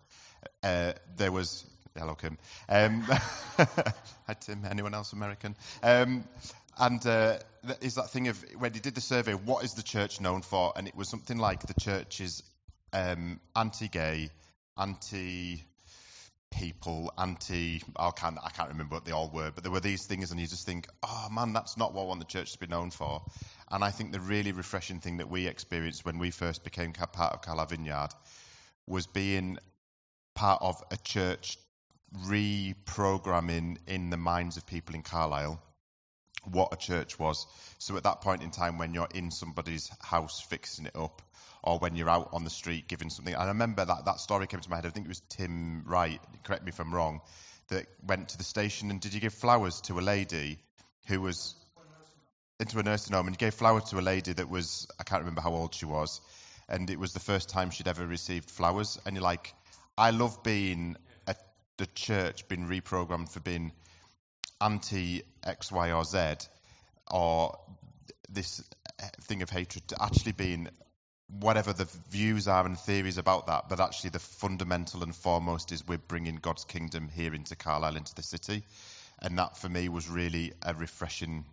Uh, 0.64 0.94
there 1.18 1.32
was, 1.32 1.66
hello, 1.98 2.16
Kim. 2.16 2.38
Um, 2.70 3.02
hi, 3.08 4.36
Tim. 4.40 4.66
Anyone 4.70 4.94
else 4.94 5.14
American? 5.14 5.56
Um, 5.84 6.24
and 6.78 7.06
uh, 7.06 7.38
is 7.82 7.96
that 7.96 8.10
thing 8.10 8.28
of 8.28 8.44
when 8.58 8.74
he 8.74 8.80
did 8.80 8.96
the 8.96 9.02
survey, 9.02 9.34
what 9.34 9.64
is 9.64 9.74
the 9.74 9.84
church 9.84 10.20
known 10.20 10.42
for? 10.42 10.74
And 10.76 10.88
it 10.88 10.96
was 10.96 11.08
something 11.08 11.38
like 11.38 11.62
the 11.62 11.80
church 11.80 12.20
is 12.22 12.44
um, 12.94 13.40
anti-gay, 13.56 14.30
anti 14.78 15.64
people, 16.52 17.12
anti, 17.18 17.82
I 17.96 18.12
can't, 18.12 18.38
I 18.44 18.50
can't 18.50 18.70
remember 18.70 18.96
what 18.96 19.06
they 19.06 19.12
all 19.12 19.30
were, 19.30 19.52
but 19.52 19.64
there 19.64 19.72
were 19.72 19.80
these 19.80 20.06
things, 20.06 20.32
and 20.32 20.40
you 20.40 20.48
just 20.48 20.66
think, 20.66 20.88
oh 21.04 21.28
man, 21.32 21.54
that's 21.54 21.78
not 21.78 21.94
what 21.94 22.04
I 22.04 22.06
want 22.06 22.20
the 22.20 22.26
church 22.26 22.54
to 22.54 22.60
be 22.60 22.68
known 22.68 22.92
for. 22.92 23.22
And 23.70 23.84
I 23.84 23.92
think 23.92 24.12
the 24.12 24.20
really 24.20 24.52
refreshing 24.52 25.00
thing 25.00 25.18
that 25.18 25.30
we 25.30 25.48
experienced 25.48 26.06
when 26.06 26.18
we 26.18 26.32
first 26.32 26.64
became 26.64 26.94
part 26.94 27.34
of 27.34 27.42
Carlisle 27.42 27.68
Vineyard 27.68 28.10
was 28.88 29.08
being 29.08 29.58
part 30.36 30.62
of 30.62 30.82
a 30.92 30.98
church 30.98 31.58
reprogramming 32.28 33.78
in 33.88 34.10
the 34.10 34.18
minds 34.18 34.58
of 34.58 34.68
people 34.68 34.96
in 34.96 35.02
Carlisle 35.02 35.62
what 36.52 36.72
a 36.72 36.78
church 36.78 37.18
was. 37.18 37.48
So 37.80 37.98
at 37.98 38.04
that 38.04 38.22
point 38.22 38.44
in 38.44 38.52
time, 38.52 38.78
when 38.78 38.94
you're 38.94 39.08
in 39.16 39.32
somebody's 39.32 39.90
house 40.00 40.40
fixing 40.42 40.86
it 40.86 40.96
up, 40.96 41.24
or 41.66 41.80
when 41.80 41.96
you're 41.96 42.10
out 42.10 42.30
on 42.32 42.44
the 42.44 42.50
street 42.50 42.88
giving 42.88 43.10
something. 43.10 43.36
I 43.36 43.48
remember 43.48 43.84
that 43.84 44.06
that 44.06 44.20
story 44.20 44.48
came 44.48 44.60
to 44.60 44.70
my 44.70 44.78
head. 44.78 44.86
I 44.86 44.90
think 44.90 45.08
it 45.08 45.10
was 45.10 45.22
Tim 45.30 45.84
Wright. 45.86 46.22
Correct 46.44 46.64
me 46.64 46.70
if 46.70 46.80
I'm 46.80 46.94
wrong. 46.94 47.22
That 47.70 47.88
went 48.06 48.30
to 48.30 48.38
the 48.38 48.44
station 48.44 48.92
and 48.92 49.02
did 49.02 49.16
you 49.16 49.20
give 49.20 49.34
flowers 49.34 49.82
to 49.82 50.00
a 50.00 50.02
lady 50.02 50.60
who 51.08 51.20
was 51.20 51.56
into 52.60 52.78
a 52.78 52.84
nursing 52.84 53.16
home 53.16 53.26
and 53.26 53.36
you 53.36 53.40
gave 53.40 53.56
flowers 53.56 53.86
to 53.86 54.00
a 54.00 54.02
lady 54.02 54.32
that 54.34 54.48
was 54.48 54.88
I 55.00 55.04
can't 55.04 55.22
remember 55.22 55.42
how 55.42 55.54
old 55.54 55.74
she 55.74 55.88
was, 55.88 56.22
and 56.70 56.90
it 56.92 57.00
was 57.00 57.14
the 57.14 57.20
first 57.20 57.50
time 57.50 57.72
she'd 57.72 57.88
ever 57.88 58.06
received 58.06 58.52
flowers. 58.52 59.00
And 59.04 59.16
you're 59.16 59.24
like, 59.24 59.52
I 59.98 60.12
love 60.12 60.44
being 60.44 60.98
at 61.28 61.38
the 61.78 61.86
church, 61.88 62.48
being 62.48 62.68
reprogrammed 62.68 63.30
for 63.30 63.40
being 63.40 63.72
anti 64.60 65.24
X, 65.44 65.72
Y, 65.72 65.92
or 65.92 66.04
Z, 66.04 66.48
or 67.12 67.58
this 68.30 68.64
thing 69.22 69.42
of 69.42 69.50
hatred 69.50 69.88
to 69.90 70.02
actually 70.02 70.34
being 70.34 70.70
whatever 71.28 71.74
the 71.74 71.90
views 72.10 72.48
are 72.48 72.66
and 72.66 72.78
theories 72.78 73.18
about 73.18 73.48
that, 73.48 73.68
but 73.68 73.80
actually 73.80 74.12
the 74.12 74.20
fundamental 74.20 75.04
and 75.04 75.16
foremost 75.16 75.72
is 75.72 75.88
we're 75.88 75.98
bringing 75.98 76.36
God's 76.36 76.66
kingdom 76.66 77.10
here 77.10 77.34
into 77.34 77.56
Carlisle, 77.56 77.96
into 77.96 78.16
the 78.16 78.24
city. 78.24 78.64
And 79.22 79.38
that 79.40 79.58
for 79.58 79.70
me 79.70 79.90
was 79.90 80.10
really 80.10 80.54
a 80.62 80.74
refreshing 80.74 81.46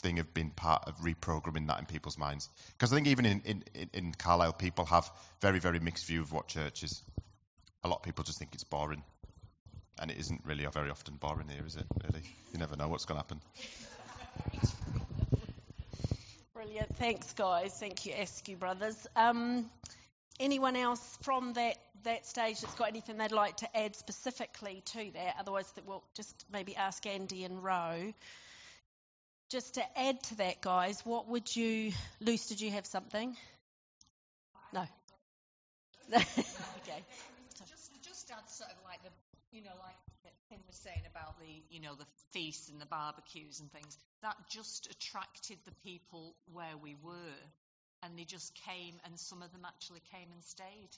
thing 0.00 0.18
of 0.18 0.32
being 0.32 0.50
part 0.50 0.84
of 0.86 0.98
reprogramming 0.98 1.66
that 1.66 1.78
in 1.80 1.86
people's 1.86 2.18
minds. 2.18 2.48
Because 2.72 2.92
I 2.92 2.96
think 2.96 3.08
even 3.08 3.26
in, 3.26 3.42
in, 3.44 3.64
in 3.92 4.12
Carlisle, 4.12 4.54
people 4.54 4.84
have 4.86 5.10
very, 5.40 5.58
very 5.58 5.80
mixed 5.80 6.06
view 6.06 6.20
of 6.20 6.32
what 6.32 6.48
church 6.48 6.82
is. 6.82 7.02
A 7.84 7.88
lot 7.88 7.96
of 7.96 8.02
people 8.02 8.24
just 8.24 8.38
think 8.38 8.54
it's 8.54 8.64
boring. 8.64 9.02
And 9.98 10.10
it 10.10 10.18
isn't 10.18 10.42
really 10.44 10.66
very 10.72 10.90
often 10.90 11.16
boring 11.16 11.48
here, 11.48 11.64
is 11.66 11.76
it? 11.76 11.86
Really? 12.02 12.24
You 12.52 12.58
never 12.58 12.76
know 12.76 12.88
what's 12.88 13.04
going 13.04 13.20
to 13.20 13.26
happen. 13.26 13.40
Brilliant. 16.54 16.96
Thanks, 16.96 17.32
guys. 17.32 17.74
Thank 17.78 18.06
you, 18.06 18.14
Askew 18.14 18.56
Brothers. 18.56 19.06
Um, 19.16 19.70
anyone 20.38 20.76
else 20.76 21.18
from 21.22 21.52
that, 21.54 21.76
that 22.04 22.26
stage 22.26 22.60
that's 22.60 22.74
got 22.74 22.88
anything 22.88 23.18
they'd 23.18 23.32
like 23.32 23.58
to 23.58 23.76
add 23.76 23.94
specifically 23.94 24.82
to 24.86 25.10
that? 25.14 25.36
Otherwise, 25.38 25.72
we'll 25.86 26.02
just 26.14 26.44
maybe 26.52 26.74
ask 26.76 27.06
Andy 27.06 27.44
and 27.44 27.62
Ro. 27.62 28.12
Just 29.50 29.74
to 29.74 29.98
add 29.98 30.22
to 30.24 30.36
that, 30.36 30.60
guys, 30.60 31.00
what 31.04 31.28
would 31.28 31.54
you, 31.54 31.92
Luce, 32.20 32.46
did 32.48 32.60
you 32.60 32.70
have 32.70 32.86
something? 32.86 33.36
No. 34.72 34.84
okay. 36.14 37.04
Just, 37.68 38.02
just 38.02 38.30
add 38.30 38.48
sort 38.48 38.70
of 38.70 38.76
like 38.84 39.02
the, 39.02 39.10
you 39.52 39.62
know, 39.62 39.74
like 39.82 39.98
Tim 40.48 40.60
was 40.66 40.76
saying 40.76 41.02
about 41.10 41.38
the, 41.38 41.50
you 41.70 41.80
know, 41.80 41.94
the 41.94 42.06
feasts 42.32 42.68
and 42.70 42.80
the 42.80 42.86
barbecues 42.86 43.60
and 43.60 43.70
things. 43.72 43.98
That 44.22 44.36
just 44.50 44.90
attracted 44.90 45.58
the 45.64 45.74
people 45.84 46.34
where 46.52 46.76
we 46.80 46.94
were, 47.02 47.38
and 48.02 48.18
they 48.18 48.24
just 48.24 48.54
came, 48.66 48.94
and 49.04 49.18
some 49.18 49.42
of 49.42 49.52
them 49.52 49.62
actually 49.66 50.02
came 50.12 50.30
and 50.32 50.42
stayed. 50.44 50.92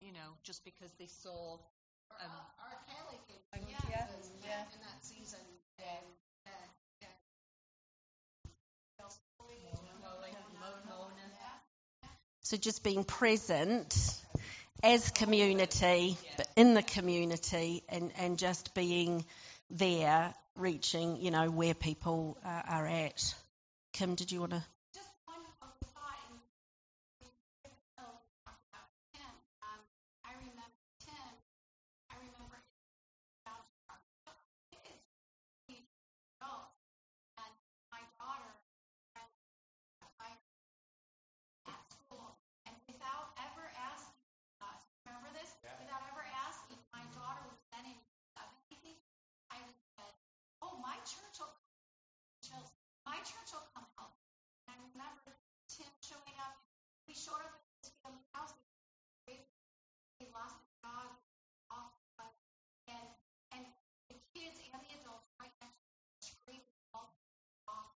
You 0.00 0.12
know, 0.12 0.34
just 0.42 0.64
because 0.64 0.90
they 0.98 1.06
saw. 1.22 1.58
Um, 2.18 2.28
our, 2.28 2.74
our 2.74 2.78
Kelly 2.90 3.18
came. 3.28 3.66
Yeah. 3.70 4.06
yeah. 4.44 4.62
In 4.74 4.80
that 4.82 5.00
season. 5.00 5.40
Um, 5.78 6.12
So 12.52 12.58
just 12.58 12.84
being 12.84 13.04
present 13.04 13.96
as 14.82 15.10
community, 15.10 16.16
but 16.36 16.48
in 16.56 16.74
the 16.74 16.82
community, 16.82 17.82
and, 17.88 18.12
and 18.18 18.38
just 18.38 18.74
being 18.74 19.24
there, 19.70 20.34
reaching, 20.56 21.16
you 21.20 21.30
know, 21.30 21.50
where 21.50 21.74
people 21.74 22.36
uh, 22.44 22.62
are 22.68 22.86
at. 22.86 23.34
Kim, 23.92 24.14
did 24.14 24.32
you 24.32 24.40
want 24.40 24.52
to? 24.52 24.64
Church 53.22 53.50
will 53.54 53.66
come 53.74 53.86
help. 53.98 54.14
And 54.66 54.74
I 54.74 54.84
remember 54.94 55.34
Tim 55.70 55.90
showing 56.02 56.36
up. 56.42 56.54
We 57.06 57.14
showed 57.14 57.38
up 57.42 57.54
at 57.54 57.62
his 57.82 57.92
family 58.02 58.26
house. 58.34 58.54
He 60.18 60.26
lost 60.30 60.58
his 60.58 60.70
dog 60.82 61.10
off, 61.70 61.90
and 62.88 63.08
and 63.52 63.64
the 64.10 64.18
kids 64.34 64.58
and 64.72 64.82
the 64.82 64.90
adults 65.02 65.26
right 65.40 65.50
next 65.60 65.78
to 65.82 65.90
him 65.98 66.14
screaming 66.20 66.78
all 66.94 67.10
off. 67.68 67.90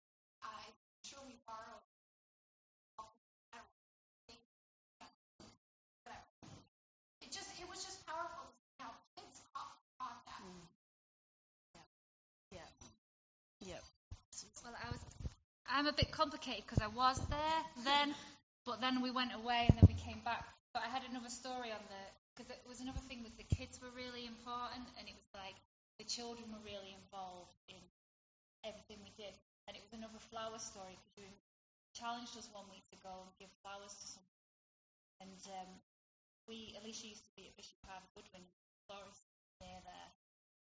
I'm 0.43 0.73
sure 1.05 1.21
we 1.27 1.37
borrowed. 1.47 1.85
It 7.21 7.33
just 7.33 7.51
it 7.61 7.69
was 7.69 7.85
just 7.85 8.05
powerful 8.07 8.45
to 8.45 8.53
see 8.53 8.77
how 8.81 8.93
kids 9.17 9.41
caught, 9.53 9.77
caught 9.99 10.21
that. 10.27 10.43
Yep. 13.61 13.85
Well, 14.65 14.75
I 14.77 14.91
was. 14.91 15.01
I'm 15.75 15.91
a 15.91 15.97
bit 15.99 16.15
complicated 16.15 16.63
because 16.63 16.79
I 16.79 16.87
was 16.87 17.19
there 17.27 17.61
then, 17.83 18.15
but 18.63 18.79
then 18.79 19.03
we 19.03 19.11
went 19.11 19.35
away 19.35 19.67
and 19.67 19.75
then 19.75 19.91
we 19.91 19.99
came 19.99 20.23
back. 20.23 20.47
But 20.71 20.87
I 20.87 20.89
had 20.89 21.03
another 21.03 21.35
story 21.35 21.75
on 21.75 21.83
the 21.91 22.03
because 22.31 22.47
it 22.47 22.63
was 22.63 22.79
another 22.79 23.03
thing 23.11 23.27
was 23.27 23.35
the 23.35 23.51
kids 23.51 23.83
were 23.83 23.91
really 23.91 24.23
important 24.23 24.87
and 24.95 25.11
it 25.11 25.19
was 25.19 25.27
like 25.35 25.59
the 25.99 26.07
children 26.07 26.47
were 26.55 26.63
really 26.63 26.95
involved 26.95 27.59
in 27.67 27.83
everything 28.63 29.03
we 29.03 29.11
did. 29.19 29.35
And 29.67 29.75
it 29.75 29.83
was 29.83 29.91
another 29.99 30.23
flower 30.31 30.63
story 30.63 30.95
because 30.95 31.19
you 31.19 31.27
challenged 31.91 32.39
us 32.39 32.47
one 32.55 32.71
week 32.71 32.87
to 32.95 32.99
go 33.03 33.27
and 33.27 33.31
give 33.43 33.51
flowers 33.59 33.99
to 33.99 34.07
someone. 34.07 34.39
And 35.27 35.41
um, 35.59 35.71
we, 36.47 36.79
Alicia 36.79 37.19
used 37.19 37.27
to 37.27 37.35
be 37.35 37.51
at 37.51 37.59
Bishop 37.59 37.83
Harvey 37.83 38.07
Goodwin, 38.15 38.47
florist 38.87 39.27
near 39.59 39.83
there. 39.83 40.11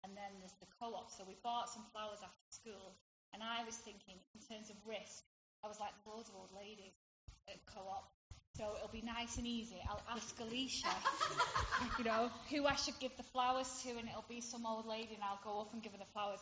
And 0.09 0.16
then 0.16 0.40
there's 0.40 0.57
the 0.57 0.73
co-op. 0.81 1.12
So 1.12 1.28
we 1.28 1.37
bought 1.45 1.69
some 1.69 1.85
flowers 1.92 2.25
after 2.25 2.49
school. 2.49 2.97
And 3.33 3.43
I 3.43 3.65
was 3.65 3.77
thinking, 3.77 4.17
in 4.35 4.41
terms 4.45 4.69
of 4.69 4.77
risk, 4.85 5.25
I 5.65 5.69
was 5.69 5.81
like 5.81 5.93
loads 6.05 6.29
of 6.29 6.37
old 6.37 6.53
ladies 6.53 6.93
at 7.49 7.59
co-op. 7.67 8.05
So 8.61 8.69
it'll 8.77 8.93
be 8.93 9.01
nice 9.01 9.39
and 9.41 9.47
easy. 9.47 9.81
I'll 9.89 10.05
ask 10.12 10.37
Alicia, 10.39 10.93
you 11.99 12.05
know, 12.05 12.29
who 12.53 12.67
I 12.67 12.77
should 12.77 12.99
give 13.01 13.17
the 13.17 13.25
flowers 13.33 13.69
to, 13.85 13.97
and 13.97 14.05
it'll 14.05 14.29
be 14.29 14.45
some 14.45 14.67
old 14.67 14.85
lady, 14.85 15.17
and 15.17 15.25
I'll 15.25 15.41
go 15.41 15.65
up 15.65 15.73
and 15.73 15.81
give 15.83 15.93
her 15.93 15.99
the 15.99 16.12
flowers. 16.12 16.41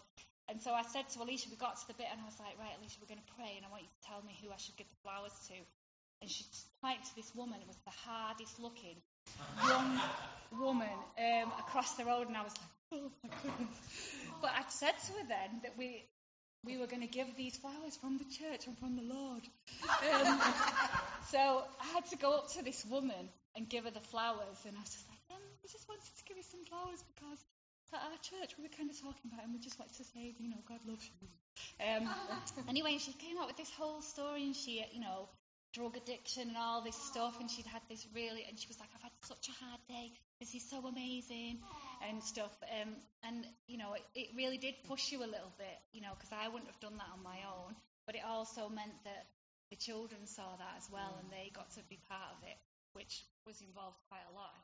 And 0.50 0.59
so 0.59 0.75
I 0.75 0.82
said 0.82 1.06
to 1.14 1.23
Alicia, 1.23 1.47
we 1.50 1.56
got 1.56 1.78
to 1.78 1.87
the 1.87 1.94
bit, 1.94 2.11
and 2.11 2.18
I 2.18 2.26
was 2.26 2.35
like, 2.42 2.59
right, 2.59 2.75
Alicia, 2.82 2.99
we're 2.99 3.14
going 3.14 3.23
to 3.23 3.32
pray, 3.38 3.54
and 3.54 3.62
I 3.62 3.70
want 3.70 3.87
you 3.87 3.92
to 3.94 4.02
tell 4.02 4.18
me 4.26 4.35
who 4.42 4.50
I 4.50 4.59
should 4.59 4.75
give 4.75 4.90
the 4.90 4.99
flowers 5.06 5.30
to. 5.54 5.56
And 6.20 6.26
she 6.26 6.42
pointed 6.82 7.06
to 7.06 7.14
this 7.14 7.30
woman, 7.38 7.62
it 7.62 7.71
was 7.71 7.78
the 7.86 7.95
hardest 7.95 8.58
looking 8.58 8.99
young 9.62 10.00
woman 10.58 10.99
um, 11.14 11.52
across 11.62 11.95
the 11.95 12.04
road, 12.04 12.26
and 12.26 12.36
I 12.36 12.43
was 12.43 12.54
like, 12.58 12.75
oh 12.99 13.10
my 13.23 13.30
goodness. 13.43 13.78
But 14.43 14.50
I'd 14.58 14.73
said 14.75 14.99
to 15.06 15.12
her 15.23 15.26
then 15.30 15.62
that 15.62 15.78
we 15.78 16.02
we 16.64 16.76
were 16.76 16.86
going 16.86 17.02
to 17.02 17.08
give 17.08 17.26
these 17.36 17.56
flowers 17.56 17.96
from 17.96 18.18
the 18.18 18.28
church 18.28 18.66
and 18.66 18.76
from 18.78 18.96
the 18.96 19.02
Lord. 19.02 19.42
Um, 20.04 20.40
so 21.32 21.64
I 21.80 21.86
had 21.94 22.04
to 22.12 22.16
go 22.16 22.36
up 22.36 22.52
to 22.52 22.64
this 22.64 22.84
woman 22.84 23.28
and 23.56 23.68
give 23.68 23.84
her 23.84 23.90
the 23.90 24.04
flowers, 24.12 24.60
and 24.66 24.76
I 24.76 24.80
was 24.80 24.92
just 24.92 25.08
like, 25.08 25.25
um, 25.32 25.42
we 25.62 25.68
just 25.73 25.88
wanted 25.88 26.04
to 26.04 26.25
give 26.28 26.36
you 26.36 26.44
some 26.44 26.64
flowers 26.68 27.02
because 27.14 27.40
at 27.92 27.99
our 28.06 28.20
church 28.23 28.54
we 28.58 28.62
were 28.62 28.75
kind 28.76 28.90
of 28.90 28.96
talking 29.00 29.32
about, 29.32 29.42
it 29.42 29.44
and 29.50 29.54
we 29.54 29.58
just 29.58 29.78
wanted 29.78 29.96
to 29.96 30.04
say, 30.04 30.36
you 30.38 30.50
know, 30.50 30.62
God 30.68 30.78
loves 30.86 31.08
you. 31.08 31.26
Um, 31.80 32.06
anyway, 32.68 32.99
she 32.99 33.12
came 33.16 33.38
out 33.40 33.49
with 33.49 33.56
this 33.56 33.73
whole 33.73 34.02
story, 34.02 34.44
and 34.44 34.54
she, 34.54 34.84
you 34.92 35.00
know, 35.00 35.28
drug 35.73 35.96
addiction 35.96 36.49
and 36.49 36.56
all 36.60 36.82
this 36.82 36.96
stuff, 36.96 37.40
and 37.40 37.50
she'd 37.50 37.66
had 37.66 37.82
this 37.88 38.06
really, 38.14 38.44
and 38.49 38.58
she 38.58 38.68
was 38.68 38.78
like, 38.78 38.90
I've 38.94 39.02
had 39.02 39.16
such 39.25 39.49
a 39.49 39.64
hard 39.64 39.80
day. 39.88 40.12
This 40.38 40.54
is 40.54 40.68
so 40.68 40.86
amazing 40.86 41.58
and 42.08 42.23
stuff. 42.23 42.52
Um, 42.80 42.95
and 43.25 43.47
you 43.67 43.78
know, 43.78 43.95
it, 43.95 44.04
it 44.15 44.28
really 44.36 44.58
did 44.58 44.75
push 44.89 45.13
you 45.13 45.19
a 45.21 45.28
little 45.28 45.52
bit, 45.58 45.78
you 45.93 46.00
know, 46.00 46.13
because 46.17 46.32
I 46.32 46.49
wouldn't 46.49 46.71
have 46.71 46.80
done 46.80 46.97
that 46.99 47.10
on 47.13 47.23
my 47.23 47.39
own. 47.45 47.75
But 48.06 48.15
it 48.15 48.23
also 48.26 48.69
meant 48.69 48.97
that 49.04 49.26
the 49.71 49.76
children 49.76 50.26
saw 50.26 50.56
that 50.58 50.75
as 50.78 50.89
well, 50.91 51.15
and 51.21 51.30
they 51.30 51.50
got 51.54 51.71
to 51.73 51.80
be 51.89 51.99
part 52.08 52.30
of 52.36 52.43
it, 52.49 52.56
which 52.93 53.23
was 53.47 53.60
involved 53.60 53.99
quite 54.08 54.26
a 54.32 54.34
lot. 54.34 54.56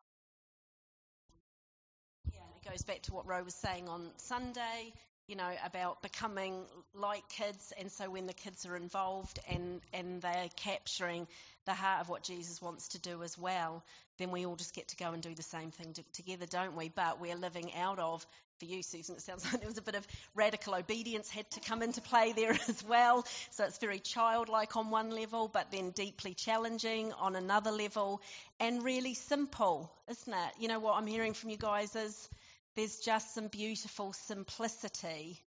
Yeah, 2.32 2.40
it 2.56 2.68
goes 2.68 2.82
back 2.82 3.02
to 3.02 3.14
what 3.14 3.26
Ro 3.26 3.44
was 3.44 3.54
saying 3.54 3.88
on 3.88 4.10
Sunday, 4.16 4.92
you 5.26 5.36
know, 5.36 5.50
about 5.64 6.02
becoming 6.02 6.64
like 6.94 7.28
kids. 7.28 7.72
And 7.78 7.90
so 7.90 8.10
when 8.10 8.26
the 8.26 8.32
kids 8.32 8.64
are 8.66 8.76
involved 8.76 9.38
and, 9.50 9.80
and 9.92 10.22
they're 10.22 10.48
capturing 10.56 11.26
the 11.64 11.74
heart 11.74 12.00
of 12.00 12.08
what 12.08 12.22
Jesus 12.22 12.62
wants 12.62 12.88
to 12.88 13.00
do 13.00 13.22
as 13.22 13.36
well, 13.36 13.84
then 14.18 14.30
we 14.30 14.46
all 14.46 14.56
just 14.56 14.74
get 14.74 14.88
to 14.88 14.96
go 14.96 15.12
and 15.12 15.22
do 15.22 15.34
the 15.34 15.42
same 15.42 15.70
thing 15.70 15.92
to, 15.94 16.02
together, 16.12 16.46
don't 16.46 16.76
we? 16.76 16.88
But 16.88 17.20
we're 17.20 17.36
living 17.36 17.74
out 17.74 17.98
of, 17.98 18.24
for 18.58 18.64
you, 18.66 18.82
Susan, 18.82 19.16
it 19.16 19.22
sounds 19.22 19.44
like 19.52 19.60
there 19.60 19.68
was 19.68 19.78
a 19.78 19.82
bit 19.82 19.96
of 19.96 20.06
radical 20.34 20.74
obedience 20.74 21.28
had 21.28 21.50
to 21.50 21.60
come 21.60 21.82
into 21.82 22.00
play 22.00 22.32
there 22.32 22.52
as 22.68 22.84
well. 22.88 23.26
So 23.50 23.64
it's 23.64 23.78
very 23.78 23.98
childlike 23.98 24.76
on 24.76 24.90
one 24.90 25.10
level, 25.10 25.48
but 25.48 25.72
then 25.72 25.90
deeply 25.90 26.34
challenging 26.34 27.12
on 27.14 27.34
another 27.34 27.72
level, 27.72 28.22
and 28.60 28.84
really 28.84 29.14
simple, 29.14 29.90
isn't 30.08 30.32
it? 30.32 30.52
You 30.60 30.68
know 30.68 30.78
what 30.78 30.96
I'm 30.96 31.06
hearing 31.06 31.34
from 31.34 31.50
you 31.50 31.56
guys 31.56 31.94
is 31.96 32.28
there's 32.76 32.98
just 32.98 33.34
some 33.34 33.48
beautiful 33.48 34.12
simplicity 34.12 35.40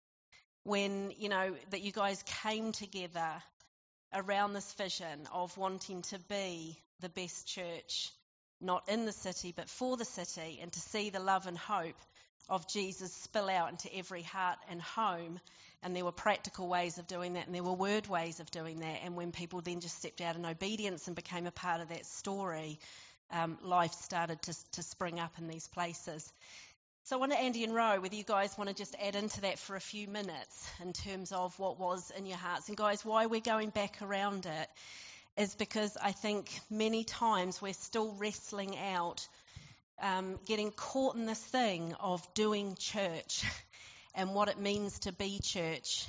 when, 0.65 1.13
you 1.19 1.29
know, 1.29 1.55
that 1.71 1.83
you 1.83 1.93
guys 1.93 2.23
came 2.43 2.73
together 2.73 3.43
around 4.15 4.55
this 4.55 4.73
vision 4.75 5.29
of 5.33 5.57
wanting 5.57 6.03
to 6.03 6.19
be 6.29 6.79
the 7.01 7.09
best 7.11 7.47
church, 7.47 8.11
not 8.61 8.89
in 8.89 9.05
the 9.05 9.13
city, 9.13 9.53
but 9.55 9.69
for 9.69 9.97
the 9.97 10.05
city, 10.05 10.59
and 10.63 10.73
to 10.73 10.81
see 10.81 11.11
the 11.11 11.21
love 11.21 11.47
and 11.47 11.57
hope 11.57 12.01
of 12.49 12.67
Jesus 12.67 13.13
spill 13.13 13.51
out 13.51 13.71
into 13.71 13.95
every 13.95 14.23
heart 14.23 14.59
and 14.71 14.81
home. 14.81 15.39
And 15.83 15.95
there 15.95 16.05
were 16.05 16.13
practical 16.13 16.67
ways 16.67 16.99
of 16.99 17.07
doing 17.07 17.35
that, 17.35 17.47
and 17.47 17.55
there 17.55 17.63
were 17.63 17.75
word 17.75 18.09
ways 18.09 18.41
of 18.41 18.51
doing 18.51 18.81
that. 18.81 19.01
And 19.05 19.17
when 19.17 19.33
people 19.33 19.61
then 19.61 19.81
just 19.81 19.99
stepped 19.99 20.21
out 20.21 20.35
in 20.35 20.45
obedience 20.45 21.07
and 21.07 21.15
became 21.15 21.47
a 21.47 21.53
part 21.53 21.81
of 21.83 21.91
that 21.91 22.07
story, 22.07 22.81
um, 23.31 23.59
life 23.63 23.93
started 23.93 24.41
to, 24.43 24.55
to 24.73 24.83
spring 24.83 25.21
up 25.21 25.33
in 25.39 25.47
these 25.47 25.69
places. 25.69 26.33
So 27.09 27.17
I 27.17 27.21
wonder, 27.21 27.37
Andy 27.37 27.65
and 27.65 27.75
Ro, 27.75 28.01
whether 28.01 28.15
you 28.15 28.23
guys 28.23 28.59
want 28.59 28.69
to 28.69 28.77
just 28.77 28.95
add 29.03 29.17
into 29.17 29.41
that 29.41 29.59
for 29.59 29.77
a 29.77 29.81
few 29.81 30.07
minutes 30.09 30.71
in 30.83 30.93
terms 30.93 31.33
of 31.33 31.59
what 31.59 31.81
was 31.81 32.13
in 32.15 32.27
your 32.27 32.37
hearts. 32.37 32.69
And 32.69 32.77
guys, 32.77 33.03
why 33.03 33.25
we're 33.25 33.41
going 33.41 33.71
back 33.71 34.03
around 34.03 34.45
it 34.45 34.69
is 35.39 35.55
because 35.55 35.97
I 35.97 36.13
think 36.13 36.51
many 36.69 37.05
times 37.05 37.63
we're 37.63 37.73
still 37.73 38.15
wrestling 38.19 38.77
out, 38.77 39.27
um, 40.03 40.39
getting 40.45 40.71
caught 40.71 41.15
in 41.17 41.25
this 41.25 41.41
thing 41.41 41.95
of 41.99 42.23
doing 42.35 42.77
church 42.79 43.43
and 44.15 44.35
what 44.35 44.49
it 44.49 44.59
means 44.59 44.99
to 44.99 45.13
be 45.13 45.41
church 45.43 46.07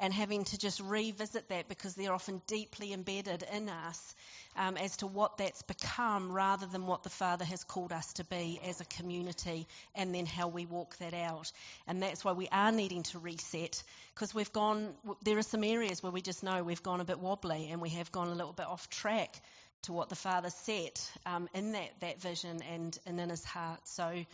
and 0.00 0.12
having 0.12 0.44
to 0.44 0.58
just 0.58 0.80
revisit 0.80 1.48
that 1.48 1.68
because 1.68 1.94
they're 1.94 2.12
often 2.12 2.42
deeply 2.46 2.92
embedded 2.92 3.44
in 3.52 3.68
us 3.68 4.14
um, 4.56 4.76
as 4.76 4.96
to 4.98 5.06
what 5.06 5.38
that's 5.38 5.62
become 5.62 6.32
rather 6.32 6.66
than 6.66 6.86
what 6.86 7.02
the 7.02 7.10
Father 7.10 7.44
has 7.44 7.64
called 7.64 7.92
us 7.92 8.12
to 8.14 8.24
be 8.24 8.60
as 8.66 8.80
a 8.80 8.84
community 8.84 9.66
and 9.94 10.14
then 10.14 10.26
how 10.26 10.48
we 10.48 10.66
walk 10.66 10.96
that 10.98 11.14
out. 11.14 11.50
And 11.86 12.02
that's 12.02 12.24
why 12.24 12.32
we 12.32 12.48
are 12.50 12.72
needing 12.72 13.02
to 13.04 13.18
reset 13.18 13.82
because 14.14 14.34
we've 14.34 14.52
gone, 14.52 14.94
there 15.22 15.38
are 15.38 15.42
some 15.42 15.64
areas 15.64 16.02
where 16.02 16.12
we 16.12 16.20
just 16.20 16.42
know 16.42 16.62
we've 16.62 16.82
gone 16.82 17.00
a 17.00 17.04
bit 17.04 17.18
wobbly 17.18 17.68
and 17.70 17.80
we 17.80 17.90
have 17.90 18.10
gone 18.12 18.28
a 18.28 18.34
little 18.34 18.52
bit 18.52 18.66
off 18.66 18.88
track 18.90 19.40
to 19.82 19.92
what 19.92 20.08
the 20.08 20.16
Father 20.16 20.50
set 20.50 21.10
um, 21.26 21.48
in 21.54 21.72
that, 21.72 21.90
that 22.00 22.20
vision 22.20 22.60
and, 22.72 22.98
and 23.06 23.20
in 23.20 23.28
his 23.28 23.44
heart. 23.44 23.80
So, 23.84 24.24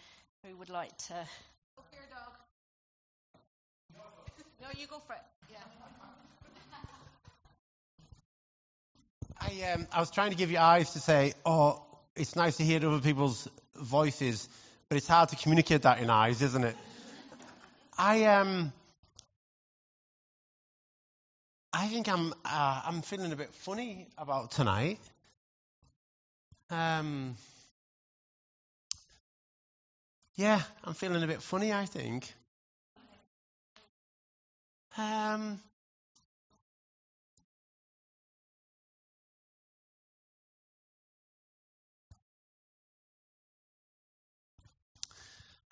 who 0.44 0.56
would 0.56 0.70
like 0.70 0.96
to? 1.08 1.14
Your 1.92 2.02
dog. 2.10 2.32
No, 4.60 4.68
you 4.78 4.86
go 4.86 4.98
for 5.06 5.14
it. 5.14 5.39
I, 9.40 9.72
um, 9.72 9.86
I 9.92 10.00
was 10.00 10.10
trying 10.10 10.30
to 10.30 10.36
give 10.36 10.50
you 10.50 10.58
eyes 10.58 10.92
to 10.92 10.98
say, 10.98 11.32
oh, 11.46 11.82
it's 12.14 12.36
nice 12.36 12.58
to 12.58 12.62
hear 12.62 12.84
other 12.86 13.00
people's 13.00 13.48
voices, 13.74 14.48
but 14.88 14.98
it's 14.98 15.08
hard 15.08 15.30
to 15.30 15.36
communicate 15.36 15.82
that 15.82 16.00
in 16.00 16.10
eyes, 16.10 16.42
isn't 16.42 16.64
it? 16.64 16.76
I 17.96 18.24
um, 18.24 18.72
I 21.72 21.86
think 21.86 22.08
I'm 22.08 22.32
uh, 22.44 22.82
I'm 22.84 23.02
feeling 23.02 23.32
a 23.32 23.36
bit 23.36 23.52
funny 23.54 24.08
about 24.18 24.50
tonight. 24.50 24.98
Um, 26.70 27.36
yeah, 30.36 30.62
I'm 30.84 30.94
feeling 30.94 31.22
a 31.22 31.26
bit 31.26 31.42
funny. 31.42 31.72
I 31.72 31.86
think. 31.86 32.32
Um, 34.98 35.60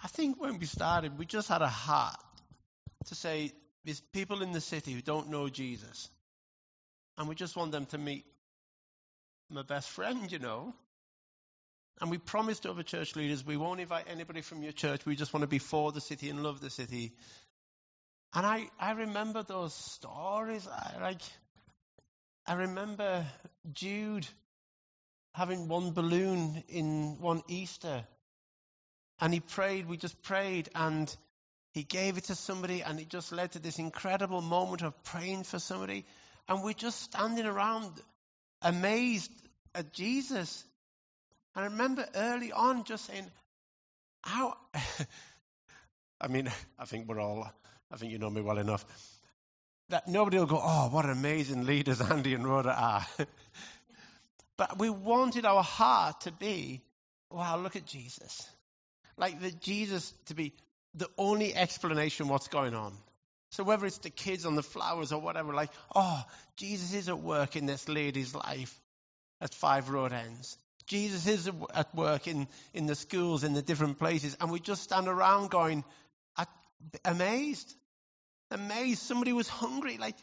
I 0.09 0.11
think 0.11 0.41
when 0.41 0.59
we 0.59 0.65
started, 0.65 1.19
we 1.19 1.27
just 1.27 1.49
had 1.49 1.61
a 1.61 1.69
heart 1.69 2.17
to 3.09 3.15
say 3.15 3.53
there's 3.85 4.01
people 4.01 4.41
in 4.41 4.53
the 4.53 4.61
city 4.61 4.95
who 4.95 5.03
don't 5.03 5.29
know 5.29 5.51
Jesus, 5.51 6.09
and 7.19 7.29
we 7.29 7.35
just 7.35 7.57
want 7.57 7.73
them 7.73 7.85
to 7.87 7.99
meet 7.99 8.25
my 9.51 9.61
best 9.61 9.91
friend, 9.91 10.33
you 10.33 10.39
know. 10.39 10.75
And 12.01 12.11
we 12.11 12.17
promised 12.17 12.65
other 12.65 12.83
church 12.83 13.17
leaders 13.17 13.45
we 13.45 13.59
won't 13.59 13.81
invite 13.81 14.07
anybody 14.09 14.41
from 14.41 14.63
your 14.63 14.73
church. 14.73 15.05
We 15.05 15.15
just 15.15 15.35
want 15.35 15.43
to 15.43 15.47
be 15.47 15.59
for 15.59 15.93
the 15.93 16.01
city 16.01 16.31
and 16.31 16.43
love 16.43 16.63
the 16.63 16.71
city. 16.71 17.13
And 18.33 18.47
I, 18.47 18.71
I 18.81 18.93
remember 18.93 19.43
those 19.43 19.75
stories. 19.75 20.67
I, 20.67 21.03
like, 21.03 21.21
I 22.47 22.55
remember 22.55 23.27
Jude 23.75 24.27
having 25.35 25.69
one 25.69 25.91
balloon 25.93 26.65
in 26.71 27.19
one 27.21 27.43
Easter. 27.47 28.07
And 29.21 29.33
he 29.35 29.41
prayed, 29.41 29.89
we 29.89 29.97
just 29.97 30.21
prayed, 30.23 30.69
and 30.75 31.15
he 31.73 31.83
gave 31.83 32.19
it 32.19 32.25
to 32.25 32.35
somebody, 32.35 32.83
and 32.83 33.01
it 33.01 33.09
just 33.09 33.33
led 33.33 33.53
to 33.53 33.59
this 33.59 33.79
incredible 33.79 34.41
moment 34.41 34.83
of 34.83 35.03
praying 35.05 35.45
for 35.45 35.59
somebody. 35.59 36.05
And 36.49 36.63
we're 36.63 36.73
just 36.73 37.01
standing 37.03 37.47
around 37.47 37.93
amazed 38.63 39.31
at 39.75 39.93
Jesus. 39.93 40.65
And 41.55 41.65
I 41.65 41.69
remember 41.69 42.07
early 42.15 42.53
on 42.53 42.85
just 42.85 43.07
saying, 43.07 43.27
how. 44.23 44.57
I 46.21 46.29
mean, 46.29 46.51
I 46.79 46.85
think 46.85 47.09
we're 47.09 47.21
all, 47.21 47.49
I 47.93 47.97
think 47.97 48.13
you 48.13 48.19
know 48.19 48.31
me 48.31 48.41
well 48.41 48.59
enough, 48.59 48.85
that 49.89 50.09
nobody 50.09 50.39
will 50.39 50.47
go, 50.47 50.61
oh, 50.63 50.89
what 50.91 51.05
amazing 51.05 51.65
leaders 51.65 52.01
Andy 52.11 52.35
and 52.35 52.47
Rhoda 52.47 52.75
are. 52.77 53.07
but 54.57 54.79
we 54.79 54.91
wanted 54.91 55.45
our 55.45 55.63
heart 55.63 56.23
to 56.23 56.33
be, 56.33 56.83
wow, 57.31 57.59
look 57.59 57.77
at 57.77 57.87
Jesus. 57.87 58.49
Like 59.19 59.41
the 59.41 59.51
Jesus 59.51 60.13
to 60.27 60.35
be 60.35 60.53
the 60.95 61.09
only 61.19 61.55
explanation 61.55 62.29
what's 62.29 62.49
going 62.49 62.75
on. 62.75 62.93
So 63.51 63.65
whether 63.65 63.87
it's 63.87 63.99
the 63.99 64.11
kids 64.11 64.47
on 64.47 64.55
the 64.55 64.63
flowers 64.63 65.13
or 65.13 65.21
whatever, 65.21 65.55
like, 65.55 65.71
oh, 65.95 66.23
Jesus 66.57 66.93
is 66.93 67.09
at 67.09 67.19
work 67.19 67.57
in 67.57 67.67
this 67.67 67.89
lady's 67.89 68.35
life 68.35 68.79
at 69.41 69.55
Five 69.55 69.89
Road 69.89 70.13
Ends. 70.13 70.59
Jesus 70.87 71.27
is 71.27 71.51
at 71.75 71.95
work 71.95 72.27
in, 72.27 72.47
in 72.73 72.87
the 72.87 72.95
schools, 72.95 73.45
in 73.45 73.53
the 73.53 73.63
different 73.63 73.99
places, 73.99 74.37
and 74.41 74.51
we 74.51 74.59
just 74.61 74.83
stand 74.83 75.07
around 75.07 75.51
going, 75.51 75.85
amazed, 77.05 77.75
amazed. 78.51 79.03
Somebody 79.03 79.33
was 79.33 79.49
hungry, 79.49 79.99
like, 79.99 80.17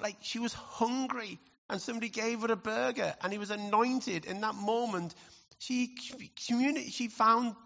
like 0.00 0.16
she 0.20 0.38
was 0.38 0.52
hungry, 0.52 1.40
and 1.68 1.80
somebody 1.80 2.08
gave 2.08 2.42
her 2.42 2.52
a 2.52 2.56
burger, 2.56 3.14
and 3.22 3.32
he 3.32 3.38
was 3.38 3.50
anointed. 3.50 4.24
In 4.24 4.40
that 4.42 4.54
moment, 4.54 5.14
she 5.58 5.96
she 6.36 7.08
found 7.08 7.56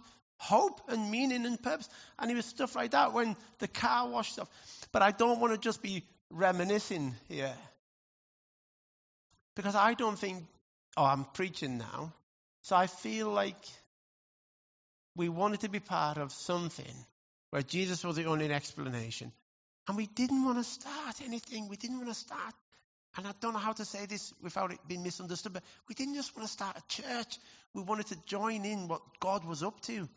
hope 0.43 0.81
and 0.89 1.11
meaning 1.11 1.47
and 1.47 1.63
purpose, 1.63 1.89
and 2.19 2.31
it 2.31 2.35
was 2.35 2.47
stuff 2.47 2.75
like 2.77 2.91
that 2.91 3.13
when 3.13 3.37
the 3.59 3.69
car 3.69 4.09
washed 4.09 4.39
off. 4.39 4.49
But 4.93 5.03
I 5.03 5.11
don't 5.11 5.41
want 5.41 5.53
to 5.55 5.59
just 5.59 5.83
be 5.83 6.05
reminiscing 6.31 7.15
here, 7.29 7.55
because 9.55 9.75
I 9.75 9.95
don't 9.95 10.19
think. 10.19 10.45
Oh, 10.95 11.05
I'm 11.05 11.25
preaching 11.25 11.79
now. 11.79 12.13
So 12.63 12.77
I 12.77 12.87
feel 12.87 13.31
like 13.31 13.57
we 15.17 15.29
wanted 15.29 15.61
to 15.61 15.71
be 15.71 15.81
part 15.81 16.19
of 16.19 16.33
something 16.33 16.95
where 17.51 17.63
Jesus 17.63 18.05
was 18.05 18.17
the 18.17 18.27
only 18.27 18.53
explanation. 18.53 19.33
And 19.89 19.97
we 19.97 20.07
didn't 20.07 20.45
want 20.45 20.59
to 20.59 20.65
start 20.65 21.23
anything. 21.25 21.69
We 21.69 21.77
didn't 21.77 21.97
want 21.97 22.09
to 22.09 22.15
start. 22.15 22.55
And 23.17 23.27
I 23.27 23.33
don't 23.41 23.53
know 23.53 23.59
how 23.59 23.73
to 23.73 23.85
say 23.85 24.07
this 24.07 24.33
without 24.43 24.73
it 24.73 24.79
being 24.87 25.03
misunderstood, 25.03 25.53
but 25.53 25.63
we 25.89 25.95
didn't 25.95 26.15
just 26.15 26.37
want 26.37 26.47
to 26.47 26.53
start 26.53 26.77
a 26.79 26.83
church. 26.89 27.39
We 27.75 27.83
wanted 27.83 28.07
to 28.07 28.17
join 28.27 28.65
in 28.65 28.89
what 28.89 29.03
God 29.21 29.45
was 29.45 29.63
up 29.63 29.81
to. 29.83 30.09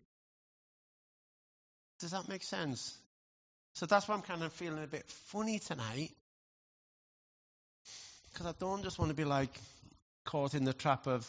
Does 1.99 2.12
that 2.12 2.27
make 2.27 2.43
sense? 2.43 2.97
So 3.73 3.86
that's 3.86 4.08
why 4.08 4.15
I'm 4.15 4.21
kind 4.21 4.43
of 4.43 4.53
feeling 4.53 4.84
a 4.84 4.88
bit 4.88 5.05
funny 5.31 5.60
tonight. 5.60 6.12
Because 8.31 8.47
I 8.47 8.53
don't 8.60 8.84
just 8.84 8.99
want 8.99 9.10
to 9.10 9.15
be 9.15 9.25
like 9.25 9.60
caught 10.25 10.53
in 10.53 10.65
the 10.65 10.73
trap 10.73 11.08
of 11.08 11.25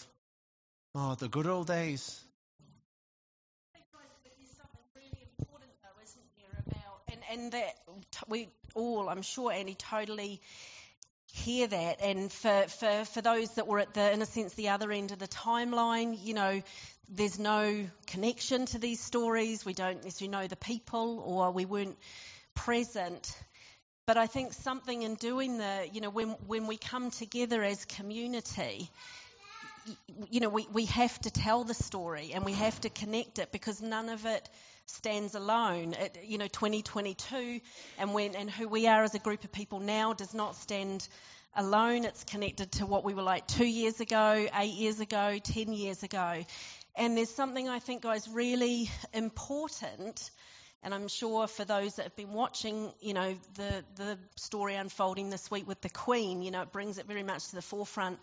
Oh, 0.99 1.15
the 1.15 1.29
good 1.29 1.47
old 1.47 1.67
days. 1.67 2.19
And, 7.29 7.53
that 7.53 7.75
we 8.29 8.49
all, 8.75 9.11
I'm 9.11 9.21
sure, 9.21 9.53
Annie, 9.53 9.75
totally 9.75 10.41
hear 11.27 11.67
that. 11.67 12.01
And 12.01 12.33
for, 12.33 12.65
for, 12.69 13.05
for 13.05 13.21
those 13.21 13.51
that 13.57 13.67
were 13.67 13.81
at 13.81 13.93
the, 13.93 14.11
in 14.11 14.23
a 14.23 14.27
sense, 14.27 14.55
the 14.55 14.71
other 14.71 14.91
end 14.91 15.13
of 15.13 15.19
the 15.19 15.29
timeline, 15.29 16.17
you 16.19 16.33
know, 16.33 16.63
there's 17.09 17.39
no 17.39 17.87
connection 18.07 18.67
to 18.67 18.79
these 18.79 19.01
stories. 19.01 19.65
We 19.65 19.75
don't 19.75 20.03
necessarily 20.05 20.33
know 20.33 20.47
the 20.47 20.57
people 20.57 21.21
or 21.21 21.51
we 21.53 21.65
weren't 21.65 21.97
present. 22.55 23.37
But 24.07 24.17
I 24.17 24.27
think 24.27 24.53
something 24.53 25.03
in 25.03 25.15
doing 25.17 25.59
the, 25.59 25.89
you 25.93 26.01
know, 26.01 26.11
when, 26.11 26.29
when 26.47 26.67
we 26.67 26.77
come 26.77 27.11
together 27.11 27.63
as 27.63 27.85
community, 27.85 28.91
you 30.31 30.41
know, 30.41 30.49
we, 30.49 30.67
we 30.73 30.87
have 30.87 31.19
to 31.21 31.31
tell 31.31 31.65
the 31.65 31.75
story 31.75 32.31
and 32.35 32.45
we 32.45 32.53
have 32.53 32.81
to 32.83 32.89
connect 32.89 33.39
it 33.39 33.53
because 33.53 33.81
none 33.83 34.09
of 34.09 34.25
it 34.27 34.49
stands 34.87 35.35
alone. 35.35 35.95
It, 35.95 36.19
you 36.25 36.39
know, 36.39 36.47
2022 36.47 37.61
and 37.99 38.15
when 38.15 38.35
and 38.37 38.51
who 38.51 38.69
we 38.69 38.87
are 38.87 39.03
as 39.03 39.15
a 39.15 39.19
group 39.19 39.45
of 39.45 39.53
people 39.53 39.81
now 39.81 40.13
does 40.13 40.35
not 40.35 40.57
stand 40.57 41.07
alone. 41.57 42.05
It's 42.05 42.25
connected 42.25 42.73
to 42.73 42.87
what 42.87 43.05
we 43.05 43.15
were 43.15 43.23
like 43.23 43.47
two 43.47 43.67
years 43.67 44.01
ago, 44.01 44.47
eight 44.57 44.75
years 44.75 45.01
ago, 45.01 45.39
ten 45.43 45.73
years 45.73 46.03
ago. 46.03 46.45
And 46.97 47.17
there's 47.17 47.35
something 47.35 47.69
I 47.69 47.79
think, 47.79 48.03
guys, 48.03 48.27
really 48.27 48.91
important. 49.13 50.31
And 50.83 50.95
I'm 50.95 51.09
sure 51.09 51.47
for 51.47 51.65
those 51.65 51.97
that 51.97 52.05
have 52.05 52.17
been 52.17 52.33
watching, 52.33 52.91
you 53.01 53.13
know, 53.13 53.35
the, 53.57 53.85
the 53.97 54.19
story 54.37 54.77
unfolding 54.77 55.29
this 55.29 55.51
week 55.51 55.69
with 55.69 55.81
the 55.83 55.91
Queen, 55.91 56.41
you 56.41 56.51
know, 56.51 56.63
it 56.63 56.73
brings 56.73 56.97
it 56.99 57.07
very 57.07 57.23
much 57.23 57.49
to 57.49 57.57
the 57.57 57.63
forefront 57.63 58.19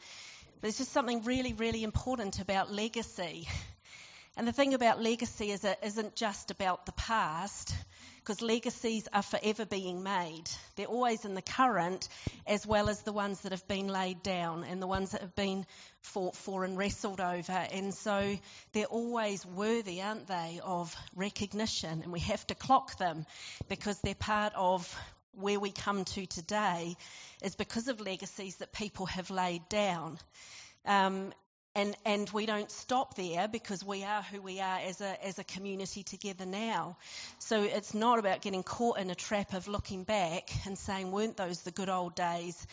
But 0.55 0.61
there's 0.61 0.77
just 0.77 0.91
something 0.91 1.23
really, 1.23 1.53
really 1.53 1.83
important 1.83 2.39
about 2.39 2.71
legacy. 2.71 3.47
And 4.37 4.47
the 4.47 4.53
thing 4.53 4.73
about 4.73 4.99
legacy 4.99 5.51
is 5.51 5.63
it 5.63 5.77
isn't 5.83 6.15
just 6.15 6.49
about 6.49 6.87
the 6.87 6.93
past, 6.93 7.75
because 8.23 8.41
legacies 8.41 9.07
are 9.11 9.21
forever 9.21 9.65
being 9.65 10.01
made. 10.01 10.45
They're 10.75 10.85
always 10.85 11.25
in 11.25 11.33
the 11.33 11.41
current, 11.41 12.07
as 12.47 12.65
well 12.65 12.87
as 12.87 13.01
the 13.01 13.11
ones 13.11 13.41
that 13.41 13.51
have 13.51 13.67
been 13.67 13.89
laid 13.89 14.23
down 14.23 14.63
and 14.63 14.81
the 14.81 14.87
ones 14.87 15.11
that 15.11 15.21
have 15.21 15.35
been 15.35 15.65
fought 15.99 16.35
for 16.35 16.63
and 16.63 16.77
wrestled 16.77 17.19
over. 17.19 17.51
And 17.51 17.93
so 17.93 18.37
they're 18.71 18.85
always 18.85 19.45
worthy, 19.45 20.01
aren't 20.01 20.27
they, 20.27 20.61
of 20.63 20.95
recognition. 21.15 22.01
And 22.01 22.13
we 22.13 22.21
have 22.21 22.47
to 22.47 22.55
clock 22.55 22.97
them 22.97 23.25
because 23.67 23.99
they're 23.99 24.15
part 24.15 24.53
of 24.55 24.97
where 25.33 25.59
we 25.59 25.71
come 25.71 26.05
to 26.05 26.25
today 26.25 26.95
is 27.43 27.55
because 27.55 27.89
of 27.89 27.99
legacies 27.99 28.55
that 28.57 28.71
people 28.71 29.05
have 29.07 29.31
laid 29.31 29.67
down. 29.67 30.17
Um, 30.85 31.33
and, 31.75 31.95
and 32.05 32.29
we 32.29 32.45
don't 32.45 32.69
stop 32.69 33.15
there 33.15 33.47
because 33.47 33.83
we 33.83 34.03
are 34.03 34.21
who 34.21 34.41
we 34.41 34.59
are 34.59 34.79
as 34.79 35.01
a, 35.01 35.25
as 35.25 35.39
a 35.39 35.43
community 35.43 36.03
together 36.03 36.45
now. 36.45 36.97
So 37.39 37.63
it's 37.63 37.95
not 37.95 38.19
about 38.19 38.41
getting 38.41 38.61
caught 38.61 38.99
in 38.99 39.09
a 39.09 39.15
trap 39.15 39.53
of 39.53 39.67
looking 39.67 40.03
back 40.03 40.49
and 40.65 40.77
saying, 40.77 41.11
weren't 41.11 41.35
those 41.35 41.61
the 41.61 41.71
good 41.71 41.89
old 41.89 42.15
days? 42.15 42.67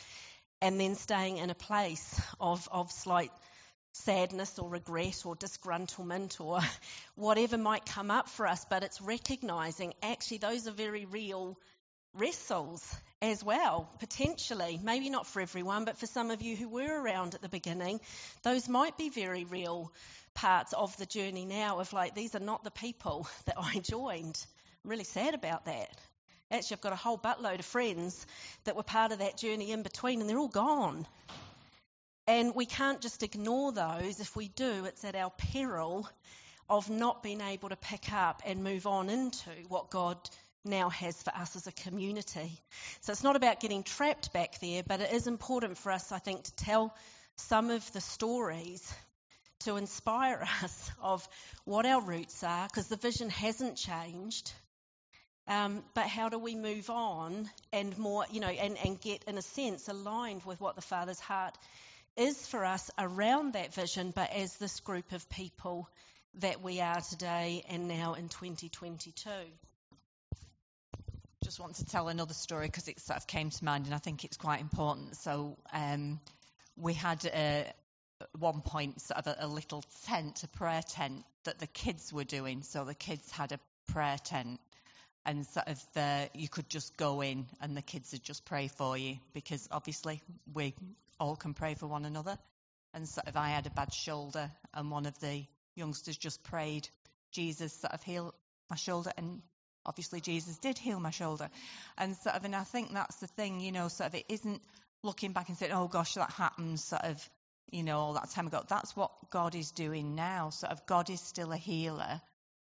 And 0.61 0.79
then 0.79 0.97
staying 0.97 1.39
in 1.39 1.49
a 1.49 1.55
place 1.55 2.21
of, 2.39 2.69
of 2.71 2.93
slight 2.93 3.33
sadness 3.93 4.59
or 4.59 4.69
regret 4.69 5.25
or 5.25 5.35
disgruntlement 5.35 6.39
or 6.39 6.61
whatever 7.15 7.57
might 7.57 7.87
come 7.87 8.11
up 8.11 8.29
for 8.29 8.47
us. 8.47 8.67
But 8.69 8.83
it's 8.83 9.01
recognizing 9.01 9.95
actually 10.03 10.39
those 10.39 10.69
are 10.69 10.73
very 10.73 11.07
real 11.07 11.59
wrestles 12.15 12.97
as 13.23 13.45
well, 13.45 13.89
potentially. 13.99 14.81
Maybe 14.83 15.11
not 15.11 15.27
for 15.27 15.41
everyone, 15.41 15.85
but 15.85 15.99
for 15.99 16.07
some 16.07 16.31
of 16.31 16.43
you 16.43 16.57
who 16.57 16.69
were 16.69 17.01
around 17.01 17.35
at 17.35 17.43
the 17.43 17.49
beginning, 17.49 18.01
those 18.43 18.69
might 18.69 18.97
be 18.97 19.11
very 19.11 19.45
real 19.45 19.93
parts 20.35 20.73
of 20.73 20.97
the 20.97 21.07
journey 21.07 21.45
now 21.45 21.81
of 21.81 21.93
like, 21.93 22.15
these 22.15 22.35
are 22.35 22.41
not 22.41 22.65
the 22.65 22.71
people 22.71 23.29
that 23.47 23.57
I 23.59 23.79
joined. 23.79 24.45
I'm 24.85 24.91
really 24.91 25.05
sad 25.05 25.35
about 25.35 25.67
that. 25.67 25.91
Actually, 26.51 26.77
I've 26.77 26.81
got 26.81 26.93
a 26.93 26.97
whole 26.97 27.19
buttload 27.19 27.61
of 27.61 27.65
friends 27.65 28.27
that 28.65 28.75
were 28.75 28.83
part 28.83 29.13
of 29.13 29.19
that 29.21 29.37
journey 29.37 29.71
in 29.71 29.83
between, 29.85 30.21
and 30.21 30.29
they're 30.29 30.39
all 30.39 30.49
gone. 30.49 31.07
And 32.27 32.55
we 32.55 32.67
can't 32.67 33.01
just 33.01 33.23
ignore 33.23 33.71
those. 33.73 34.19
If 34.19 34.35
we 34.35 34.49
do, 34.49 34.85
it's 34.85 35.05
at 35.05 35.15
our 35.15 35.31
peril 35.31 36.09
of 36.69 36.91
not 36.91 37.23
being 37.23 37.41
able 37.41 37.69
to 37.69 37.77
pick 37.77 38.13
up 38.13 38.43
and 38.45 38.65
move 38.65 38.87
on 38.87 39.11
into 39.11 39.51
what 39.69 39.91
God 39.91 40.17
now 40.65 40.89
has 40.91 41.23
for 41.23 41.35
us 41.35 41.57
as 41.57 41.67
a 41.67 41.73
community. 41.73 42.61
So 43.01 43.13
it's 43.13 43.23
not 43.23 43.37
about 43.37 43.61
getting 43.61 43.83
trapped 43.83 44.33
back 44.33 44.61
there, 44.61 44.83
but 44.87 45.01
it 45.01 45.13
is 45.13 45.27
important 45.27 45.79
for 45.79 45.93
us, 45.93 46.13
I 46.13 46.19
think, 46.19 46.45
to 46.45 46.57
tell 46.57 46.95
some 47.37 47.71
of 47.71 47.91
the 47.93 48.01
stories 48.01 48.93
to 49.61 49.77
inspire 49.77 50.47
us 50.63 50.91
of 51.01 51.27
what 51.65 51.87
our 51.87 52.03
roots 52.03 52.43
are, 52.43 52.67
because 52.67 52.89
the 52.89 52.97
vision 52.97 53.31
hasn't 53.31 53.77
changed. 53.77 54.53
Um, 55.49 55.83
but 55.95 56.07
how 56.07 56.29
do 56.29 56.39
we 56.39 56.55
move 56.55 56.91
on 56.91 57.51
and 57.73 57.97
more, 57.99 58.25
you 58.31 58.41
know, 58.41 58.49
and, 58.49 58.77
and 58.85 59.01
get, 59.01 59.25
in 59.25 59.37
a 59.37 59.43
sense, 59.43 59.89
aligned 59.89 60.45
with 60.45 60.61
what 60.61 60.77
the 60.77 60.83
Father's 60.83 61.19
heart 61.19 61.57
is 62.17 62.47
for 62.47 62.65
us 62.65 62.91
around 62.99 63.55
that 63.55 63.75
vision, 63.75 64.13
but 64.15 64.31
as 64.33 64.57
this 64.59 64.79
group 64.81 65.13
of 65.13 65.29
people 65.29 65.89
that 66.35 66.63
we 66.63 66.81
are 66.81 67.01
today 67.01 67.65
and 67.69 67.89
now 67.89 68.15
in 68.15 68.29
2022 68.29 69.31
just 71.51 71.59
want 71.59 71.75
to 71.75 71.85
tell 71.85 72.07
another 72.07 72.33
story 72.33 72.67
because 72.67 72.87
it 72.87 73.01
sort 73.01 73.17
of 73.17 73.27
came 73.27 73.51
to 73.51 73.65
mind 73.65 73.87
and 73.87 73.93
I 73.93 73.99
think 73.99 74.25
it's 74.25 74.37
quite 74.37 74.61
important. 74.61 75.17
So 75.17 75.59
um, 75.73 76.21
we 76.77 76.95
had 76.95 77.27
at 77.27 77.75
one 78.39 78.61
point 78.61 79.01
sort 79.01 79.19
of 79.19 79.27
a, 79.27 79.37
a, 79.41 79.49
little 79.49 79.83
tent, 80.07 80.45
a 80.45 80.49
prayer 80.49 80.81
tent 80.81 81.25
that 81.43 81.59
the 81.59 81.67
kids 81.67 82.13
were 82.13 82.23
doing. 82.23 82.63
So 82.63 82.85
the 82.85 82.95
kids 82.95 83.29
had 83.33 83.51
a 83.51 83.59
prayer 83.89 84.17
tent 84.23 84.61
and 85.27 85.45
sort 85.45 85.67
of 85.67 85.85
the, 85.95 86.31
you 86.35 86.49
could 86.49 86.71
just 86.71 86.97
go 86.97 87.21
in 87.21 87.47
and 87.61 87.77
the 87.77 87.83
kids 87.83 88.13
would 88.13 88.23
just 88.23 88.45
pray 88.45 88.69
for 88.69 88.97
you 88.97 89.17
because 89.35 89.69
obviously 89.73 90.23
we 90.55 90.73
all 91.19 91.35
can 91.35 91.53
pray 91.53 91.75
for 91.75 91.89
one 91.89 92.05
another. 92.05 92.39
And 92.95 93.09
sort 93.09 93.27
of 93.27 93.37
I 93.37 93.49
had 93.49 93.67
a 93.67 93.71
bad 93.71 93.93
shoulder 93.93 94.53
and 94.73 94.89
one 94.89 95.05
of 95.05 95.19
the 95.19 95.45
youngsters 95.75 96.17
just 96.17 96.45
prayed, 96.45 96.89
Jesus 97.33 97.73
sort 97.73 97.93
of 97.93 98.05
heal 98.05 98.37
my 98.71 98.77
shoulder 98.77 99.11
and 99.17 99.43
obviously 99.87 100.21
Jesus 100.21 100.59
did 100.59 100.79
heal 100.79 101.01
my 101.01 101.11
shoulder. 101.11 101.49
And 101.99 102.17
sort 102.17 102.37
of, 102.37 102.45
and 102.45 102.55
I 102.55 102.65
think 102.65 102.93
that's 102.93 103.17
the 103.17 103.27
thing, 103.27 103.61
you 103.61 103.73
know, 103.73 103.89
sort 103.89 104.09
of 104.09 104.15
it 104.15 104.25
isn't 104.29 104.63
looking 105.03 105.33
back 105.33 105.49
and 105.49 105.57
saying, 105.57 105.73
oh 105.73 105.89
gosh, 105.89 106.15
that 106.15 106.31
happened 106.31 106.81
sort 106.81 107.03
of, 107.03 107.29
you 107.71 107.83
know, 107.83 107.99
all 107.99 108.15
that 108.15 108.31
time 108.31 108.47
ago. 108.47 108.63
That's 108.69 108.97
what 108.97 109.11
God 109.31 109.55
is 109.55 109.71
doing 109.71 110.15
now. 110.15 110.51
Sort 110.51 110.73
of 110.73 110.87
God 110.87 111.11
is 111.11 111.21
still 111.21 111.53
a 111.53 111.57
healer 111.57 112.21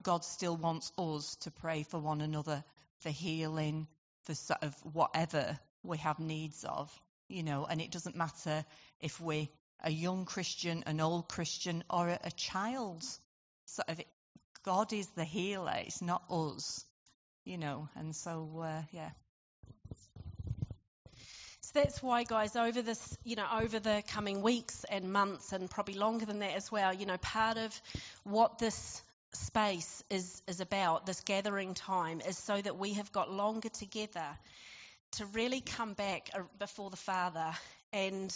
God 0.04 0.22
still 0.22 0.56
wants 0.56 0.92
us 0.98 1.34
to 1.40 1.50
pray 1.50 1.82
for 1.82 1.98
one 1.98 2.20
another 2.20 2.62
for 3.00 3.08
healing, 3.08 3.88
for 4.24 4.34
sort 4.34 4.62
of 4.62 4.74
whatever 4.92 5.58
we 5.82 5.96
have 5.98 6.18
needs 6.20 6.62
of, 6.64 6.92
you 7.28 7.42
know, 7.42 7.64
and 7.64 7.80
it 7.80 7.90
doesn't 7.90 8.14
matter 8.14 8.64
if 9.00 9.20
we're 9.20 9.48
a 9.82 9.90
young 9.90 10.26
Christian, 10.26 10.84
an 10.86 11.00
old 11.00 11.28
Christian, 11.28 11.82
or 11.88 12.08
a, 12.08 12.20
a 12.24 12.30
child. 12.30 13.02
Sort 13.64 13.88
of, 13.88 14.00
God 14.62 14.92
is 14.92 15.08
the 15.16 15.24
healer. 15.24 15.74
It's 15.78 16.02
not 16.02 16.22
us, 16.30 16.84
you 17.44 17.58
know, 17.58 17.88
and 17.96 18.14
so 18.14 18.48
uh, 18.62 18.82
yeah. 18.92 19.10
So 21.60 21.70
that's 21.74 22.02
why, 22.02 22.24
guys, 22.24 22.56
over 22.56 22.82
this, 22.82 23.16
you 23.24 23.36
know, 23.36 23.46
over 23.60 23.78
the 23.78 24.02
coming 24.08 24.42
weeks 24.42 24.84
and 24.90 25.12
months, 25.12 25.52
and 25.52 25.70
probably 25.70 25.94
longer 25.94 26.26
than 26.26 26.40
that 26.40 26.54
as 26.54 26.70
well, 26.70 26.92
you 26.92 27.06
know, 27.06 27.16
part 27.18 27.56
of 27.56 27.80
what 28.24 28.58
this 28.58 29.02
space 29.32 30.04
is, 30.10 30.42
is 30.46 30.60
about, 30.60 31.06
this 31.06 31.20
gathering 31.20 31.74
time, 31.74 32.20
is 32.20 32.36
so 32.36 32.60
that 32.60 32.78
we 32.78 32.94
have 32.94 33.10
got 33.12 33.32
longer 33.32 33.70
together 33.70 34.26
to 35.12 35.26
really 35.26 35.60
come 35.60 35.94
back 35.94 36.30
before 36.58 36.90
the 36.90 36.96
Father 36.96 37.52
and 37.92 38.34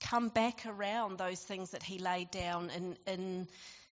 come 0.00 0.28
back 0.28 0.64
around 0.66 1.18
those 1.18 1.40
things 1.40 1.70
that 1.70 1.82
He 1.82 1.98
laid 1.98 2.30
down 2.30 2.70
in, 2.70 2.96
in 3.06 3.48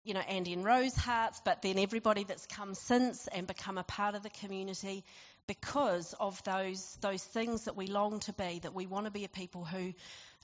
you 0.03 0.13
know, 0.13 0.21
Andy 0.21 0.53
and 0.53 0.63
Ro's 0.63 0.95
hearts, 0.95 1.41
but 1.43 1.61
then 1.61 1.77
everybody 1.77 2.23
that's 2.23 2.45
come 2.45 2.73
since 2.73 3.27
and 3.27 3.45
become 3.45 3.77
a 3.77 3.83
part 3.83 4.15
of 4.15 4.23
the 4.23 4.29
community 4.29 5.03
because 5.47 6.13
of 6.19 6.41
those 6.43 6.97
those 7.01 7.23
things 7.23 7.65
that 7.65 7.75
we 7.75 7.87
long 7.87 8.19
to 8.21 8.33
be, 8.33 8.59
that 8.59 8.73
we 8.73 8.85
want 8.85 9.05
to 9.05 9.11
be 9.11 9.25
a 9.25 9.29
people 9.29 9.65
who 9.65 9.93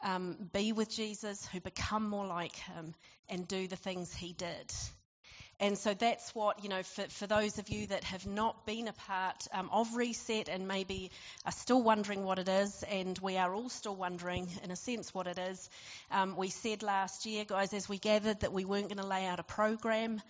um, 0.03 0.49
be 0.51 0.71
with 0.71 0.89
Jesus, 0.89 1.47
who 1.47 1.59
become 1.61 2.09
more 2.09 2.25
like 2.25 2.55
Him, 2.55 2.93
and 3.29 3.47
do 3.47 3.67
the 3.67 3.75
things 3.75 4.13
He 4.13 4.33
did. 4.33 4.73
And 5.59 5.77
so 5.77 5.93
that's 5.93 6.35
what, 6.35 6.63
you 6.63 6.69
know, 6.69 6.83
for, 6.83 7.03
for 7.03 7.27
those 7.27 7.59
of 7.59 7.69
you 7.69 7.87
that 7.87 8.03
have 8.03 8.27
not 8.27 8.65
been 8.65 8.89
a 8.89 8.93
part 8.93 9.47
um, 9.53 9.69
of 9.71 9.95
Reset 9.95 10.49
and 10.49 10.67
maybe 10.67 11.11
are 11.45 11.51
still 11.53 11.81
wondering 11.81 12.25
what 12.25 12.39
it 12.39 12.49
is, 12.49 12.83
and 12.83 13.17
we 13.19 13.37
are 13.37 13.53
all 13.53 13.69
still 13.69 13.95
wondering, 13.95 14.49
in 14.63 14.71
a 14.71 14.75
sense, 14.75 15.13
what 15.13 15.27
it 15.27 15.37
is, 15.37 15.69
um, 16.11 16.35
we 16.35 16.49
said 16.49 16.83
last 16.83 17.25
year, 17.25 17.45
guys, 17.45 17.73
as 17.73 17.87
we 17.87 17.97
gathered, 17.97 18.41
that 18.41 18.51
we 18.51 18.65
weren't 18.65 18.89
going 18.89 18.97
to 19.01 19.07
lay 19.07 19.25
out 19.25 19.39
a 19.39 19.43
program 19.43 20.21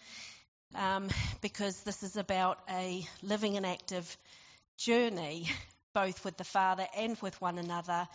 um, 0.76 1.10
because 1.42 1.80
this 1.82 2.04
is 2.04 2.18
about 2.18 2.60
a 2.70 3.04
living 3.24 3.58
and 3.58 3.66
active 3.66 4.18
journey 4.78 5.50
both 5.96 6.24
with 6.26 6.38
the 6.38 6.44
Father 6.44 6.86
and 6.96 7.18
with 7.22 7.42
one 7.42 7.58
another. 7.58 8.08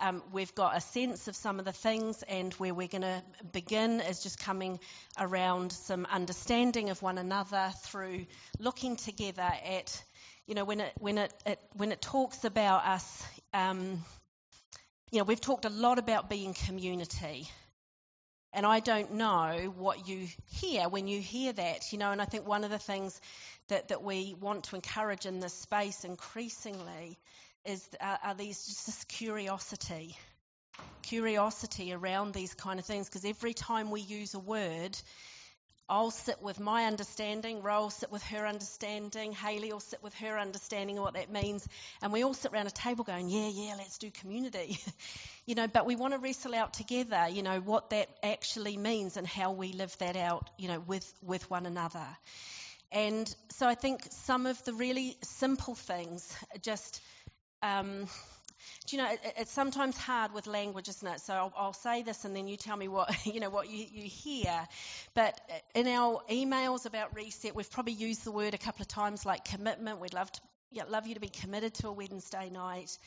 Um, 0.00 0.22
we've 0.32 0.54
got 0.54 0.76
a 0.76 0.80
sense 0.80 1.28
of 1.28 1.36
some 1.36 1.60
of 1.60 1.64
the 1.64 1.72
things, 1.72 2.24
and 2.24 2.52
where 2.54 2.74
we're 2.74 2.88
going 2.88 3.02
to 3.02 3.22
begin 3.52 4.00
is 4.00 4.22
just 4.22 4.40
coming 4.40 4.80
around 5.20 5.70
some 5.70 6.06
understanding 6.10 6.90
of 6.90 7.02
one 7.02 7.18
another 7.18 7.70
through 7.82 8.26
looking 8.58 8.96
together 8.96 9.42
at, 9.42 10.02
you 10.46 10.54
know, 10.54 10.64
when 10.64 10.80
it 10.80 10.92
when 10.98 11.18
it, 11.18 11.32
it 11.44 11.60
when 11.74 11.92
it 11.92 12.00
talks 12.00 12.44
about 12.44 12.84
us. 12.84 13.24
Um, 13.54 14.02
you 15.12 15.18
know, 15.18 15.24
we've 15.24 15.40
talked 15.40 15.66
a 15.66 15.70
lot 15.70 15.98
about 15.98 16.28
being 16.28 16.54
community. 16.54 17.48
And 18.52 18.64
I 18.64 18.80
don't 18.80 19.14
know 19.14 19.74
what 19.76 20.08
you 20.08 20.26
hear 20.46 20.88
when 20.88 21.08
you 21.08 21.20
hear 21.20 21.52
that, 21.52 21.92
you 21.92 21.98
know, 21.98 22.10
and 22.12 22.22
I 22.22 22.24
think 22.24 22.46
one 22.46 22.64
of 22.64 22.70
the 22.70 22.78
things 22.78 23.20
that, 23.68 23.88
that 23.88 24.02
we 24.02 24.34
want 24.40 24.64
to 24.64 24.76
encourage 24.76 25.26
in 25.26 25.40
this 25.40 25.52
space 25.52 26.04
increasingly 26.04 27.18
is 27.64 27.86
uh, 28.00 28.16
are 28.22 28.34
these 28.34 28.64
just 28.64 28.86
this 28.86 29.04
curiosity, 29.04 30.16
curiosity 31.02 31.92
around 31.92 32.32
these 32.32 32.54
kind 32.54 32.78
of 32.78 32.86
things. 32.86 33.08
Because 33.08 33.24
every 33.24 33.52
time 33.52 33.90
we 33.90 34.00
use 34.00 34.34
a 34.34 34.38
word, 34.38 34.96
I'll 35.88 36.10
sit 36.10 36.42
with 36.42 36.58
my 36.58 36.86
understanding, 36.86 37.62
Ro 37.62 37.82
will 37.82 37.90
sit 37.90 38.10
with 38.10 38.22
her 38.24 38.46
understanding, 38.46 39.32
Haley 39.32 39.72
will 39.72 39.80
sit 39.80 40.02
with 40.02 40.14
her 40.14 40.36
understanding 40.36 40.98
of 40.98 41.04
what 41.04 41.14
that 41.14 41.30
means, 41.30 41.66
and 42.02 42.12
we 42.12 42.24
all 42.24 42.34
sit 42.34 42.52
around 42.52 42.66
a 42.66 42.72
table 42.72 43.04
going, 43.04 43.28
yeah, 43.28 43.48
yeah, 43.48 43.74
let's 43.76 43.98
do 43.98 44.10
community. 44.10 44.78
you 45.46 45.54
know, 45.54 45.68
but 45.68 45.86
we 45.86 45.94
want 45.94 46.12
to 46.12 46.18
wrestle 46.18 46.54
out 46.54 46.74
together, 46.74 47.28
you 47.30 47.42
know, 47.42 47.60
what 47.60 47.90
that 47.90 48.08
actually 48.22 48.76
means 48.76 49.16
and 49.16 49.26
how 49.26 49.52
we 49.52 49.72
live 49.72 49.96
that 49.98 50.16
out, 50.16 50.50
you 50.58 50.66
know, 50.66 50.80
with, 50.80 51.12
with 51.22 51.48
one 51.50 51.66
another. 51.66 52.06
And 52.90 53.32
so 53.50 53.68
I 53.68 53.76
think 53.76 54.06
some 54.10 54.46
of 54.46 54.62
the 54.64 54.72
really 54.72 55.16
simple 55.22 55.74
things 55.74 56.36
just. 56.62 57.00
Um, 57.62 58.06
do 58.86 58.96
you 58.96 59.02
know, 59.02 59.10
it, 59.10 59.20
it's 59.38 59.50
sometimes 59.50 59.96
hard 59.96 60.32
with 60.32 60.46
language, 60.46 60.88
isn't 60.88 61.06
it? 61.06 61.20
So 61.20 61.34
I'll, 61.34 61.52
I'll, 61.56 61.72
say 61.72 62.02
this, 62.02 62.24
and 62.24 62.34
then 62.34 62.48
you 62.48 62.56
tell 62.56 62.76
me 62.76 62.88
what 62.88 63.26
you 63.26 63.40
know 63.40 63.50
what 63.50 63.70
you, 63.70 63.86
you 63.90 64.02
hear. 64.02 64.66
But 65.14 65.40
in 65.74 65.86
our 65.86 66.20
emails 66.30 66.86
about 66.86 67.14
reset, 67.14 67.54
we've 67.54 67.70
probably 67.70 67.94
used 67.94 68.24
the 68.24 68.32
word 68.32 68.54
a 68.54 68.58
couple 68.58 68.82
of 68.82 68.88
times, 68.88 69.26
like 69.26 69.44
commitment. 69.44 70.00
We'd 70.00 70.14
love 70.14 70.30
to, 70.30 70.40
yeah, 70.70 70.84
love 70.88 71.06
you 71.06 71.14
to 71.14 71.20
be 71.20 71.28
committed 71.28 71.74
to 71.74 71.88
a 71.88 71.92
Wednesday 71.92 72.50
night. 72.50 72.98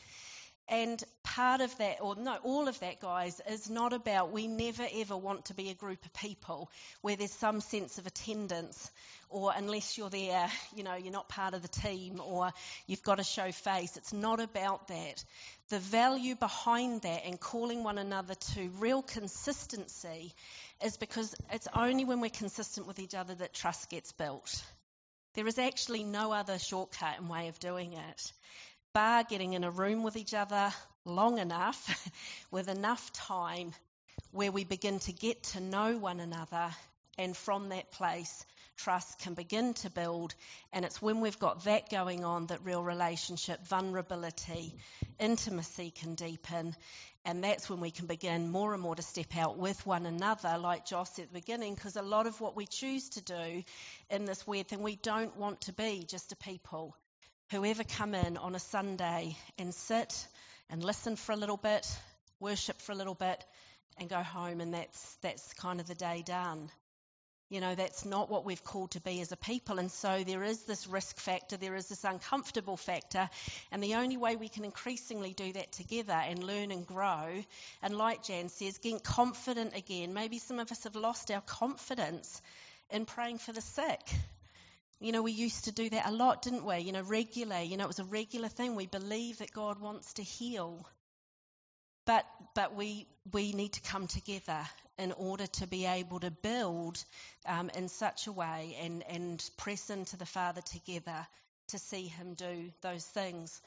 And 0.71 1.03
part 1.23 1.61
of 1.61 1.75
that, 1.79 1.97
or 1.99 2.15
no, 2.15 2.37
all 2.43 2.67
of 2.67 2.79
that, 2.81 2.99
guys, 2.99 3.41
is 3.49 3.71
not 3.71 3.91
about 3.91 4.31
we 4.31 4.45
never 4.45 4.85
ever 4.97 5.17
want 5.17 5.45
to 5.45 5.55
be 5.55 5.71
a 5.71 5.73
group 5.73 6.05
of 6.05 6.13
people 6.13 6.69
where 7.01 7.15
there's 7.15 7.31
some 7.31 7.59
sense 7.59 7.97
of 7.97 8.05
attendance, 8.05 8.91
or 9.31 9.51
unless 9.55 9.97
you're 9.97 10.11
there, 10.11 10.47
you 10.75 10.83
know, 10.83 10.93
you're 10.93 11.11
not 11.11 11.27
part 11.27 11.55
of 11.55 11.63
the 11.63 11.67
team, 11.67 12.21
or 12.23 12.51
you've 12.85 13.01
got 13.01 13.15
to 13.15 13.23
show 13.23 13.51
face. 13.51 13.97
It's 13.97 14.13
not 14.13 14.39
about 14.39 14.89
that. 14.89 15.23
The 15.69 15.79
value 15.79 16.35
behind 16.35 17.01
that 17.01 17.25
and 17.25 17.39
calling 17.39 17.83
one 17.83 17.97
another 17.97 18.35
to 18.53 18.69
real 18.77 19.01
consistency 19.01 20.33
is 20.85 20.97
because 20.97 21.35
it's 21.51 21.67
only 21.75 22.05
when 22.05 22.21
we're 22.21 22.29
consistent 22.29 22.85
with 22.85 22.99
each 22.99 23.15
other 23.15 23.33
that 23.33 23.53
trust 23.53 23.89
gets 23.89 24.11
built. 24.11 24.63
There 25.33 25.47
is 25.47 25.57
actually 25.57 26.03
no 26.03 26.31
other 26.31 26.59
shortcut 26.59 27.17
and 27.17 27.29
way 27.29 27.47
of 27.47 27.59
doing 27.59 27.93
it 27.93 28.31
bar 28.93 29.23
getting 29.23 29.53
in 29.53 29.63
a 29.63 29.71
room 29.71 30.03
with 30.03 30.17
each 30.17 30.33
other 30.33 30.71
long 31.05 31.37
enough, 31.37 32.11
with 32.51 32.67
enough 32.67 33.11
time 33.13 33.73
where 34.31 34.51
we 34.51 34.63
begin 34.63 34.99
to 34.99 35.13
get 35.13 35.43
to 35.43 35.59
know 35.59 35.97
one 35.97 36.19
another, 36.19 36.69
and 37.17 37.35
from 37.35 37.69
that 37.69 37.91
place, 37.91 38.45
trust 38.77 39.19
can 39.19 39.33
begin 39.33 39.73
to 39.73 39.89
build. 39.89 40.33
And 40.71 40.85
it's 40.85 41.01
when 41.01 41.19
we've 41.19 41.39
got 41.39 41.65
that 41.65 41.89
going 41.89 42.23
on 42.23 42.47
that 42.47 42.63
real 42.63 42.83
relationship, 42.83 43.65
vulnerability, 43.67 44.73
intimacy 45.19 45.91
can 45.91 46.15
deepen. 46.15 46.75
And 47.25 47.43
that's 47.43 47.69
when 47.69 47.81
we 47.81 47.91
can 47.91 48.07
begin 48.07 48.49
more 48.49 48.73
and 48.73 48.81
more 48.81 48.95
to 48.95 49.01
step 49.01 49.35
out 49.35 49.57
with 49.57 49.85
one 49.85 50.05
another, 50.05 50.57
like 50.57 50.85
Joss 50.85 51.19
at 51.19 51.27
the 51.27 51.39
beginning, 51.39 51.75
because 51.75 51.97
a 51.97 52.01
lot 52.01 52.25
of 52.25 52.39
what 52.39 52.55
we 52.55 52.65
choose 52.65 53.09
to 53.09 53.21
do 53.21 53.63
in 54.09 54.25
this 54.25 54.47
weird 54.47 54.69
thing, 54.69 54.81
we 54.81 54.95
don't 54.95 55.35
want 55.37 55.61
to 55.61 55.73
be 55.73 56.05
just 56.07 56.31
a 56.31 56.35
people 56.37 56.95
whoever 57.51 57.83
come 57.83 58.13
in 58.13 58.37
on 58.37 58.55
a 58.55 58.59
Sunday 58.59 59.35
and 59.57 59.73
sit 59.73 60.27
and 60.69 60.83
listen 60.83 61.15
for 61.15 61.31
a 61.31 61.35
little 61.35 61.57
bit, 61.57 61.87
worship 62.39 62.79
for 62.81 62.91
a 62.91 62.95
little 62.95 63.15
bit, 63.15 63.43
and 63.97 64.09
go 64.09 64.21
home, 64.21 64.61
and 64.61 64.73
that's 64.73 65.17
that's 65.21 65.53
kind 65.53 65.79
of 65.79 65.87
the 65.87 65.95
day 65.95 66.23
done. 66.25 66.69
You 67.49 67.61
know, 67.61 67.73
that's 67.73 68.05
not 68.05 68.29
what 68.29 68.45
we've 68.45 68.63
called 68.63 68.91
to 68.91 69.01
be 69.01 69.21
as 69.21 69.31
a 69.31 69.35
people. 69.35 69.79
And 69.79 69.91
so 69.91 70.23
there 70.23 70.43
is 70.43 70.61
this 70.65 70.85
risk 70.85 71.17
factor, 71.17 71.57
there 71.57 71.75
is 71.75 71.87
this 71.87 72.03
uncomfortable 72.03 72.77
factor. 72.77 73.27
And 73.71 73.81
the 73.81 73.95
only 73.95 74.17
way 74.17 74.35
we 74.35 74.49
can 74.49 74.65
increasingly 74.65 75.33
do 75.33 75.51
that 75.53 75.71
together 75.71 76.13
and 76.13 76.43
learn 76.43 76.69
and 76.69 76.85
grow, 76.85 77.43
and 77.81 77.97
like 77.97 78.23
Jan 78.23 78.49
says, 78.49 78.77
get 78.77 79.03
confident 79.03 79.75
again. 79.75 80.13
Maybe 80.13 80.37
some 80.37 80.59
of 80.59 80.71
us 80.71 80.83
have 80.83 80.95
lost 80.95 81.31
our 81.31 81.41
confidence 81.41 82.39
in 82.91 83.05
praying 83.05 83.39
for 83.39 83.51
the 83.51 83.61
sick. 83.61 83.99
You 84.99 85.13
know, 85.13 85.21
we 85.21 85.31
used 85.31 85.65
to 85.65 85.71
do 85.71 85.89
that 85.89 86.07
a 86.07 86.11
lot, 86.11 86.41
didn't 86.41 86.65
we? 86.65 86.79
You 86.79 86.91
know, 86.91 87.03
regularly. 87.03 87.65
You 87.65 87.77
know, 87.77 87.85
it 87.85 87.87
was 87.87 87.99
a 87.99 88.05
regular 88.05 88.49
thing. 88.49 88.75
We 88.75 88.87
believe 88.87 89.37
that 89.37 89.53
God 89.53 89.79
wants 89.79 90.13
to 90.13 90.23
heal. 90.23 90.85
But, 92.05 92.25
but 92.55 92.75
we, 92.75 93.07
we 93.31 93.53
need 93.53 93.73
to 93.73 93.81
come 93.81 94.07
together 94.07 94.59
in 94.97 95.13
order 95.13 95.47
to 95.47 95.67
be 95.67 95.85
able 95.85 96.19
to 96.19 96.31
build 96.31 97.01
um, 97.45 97.69
in 97.75 97.87
such 97.87 98.27
a 98.27 98.31
way 98.31 98.75
and, 98.81 99.03
and 99.07 99.49
press 99.57 99.89
into 99.89 100.17
the 100.17 100.25
Father 100.25 100.61
together 100.61 101.25
to 101.69 101.79
see 101.79 102.07
Him 102.07 102.33
do 102.33 102.71
those 102.81 103.05
things. 103.05 103.61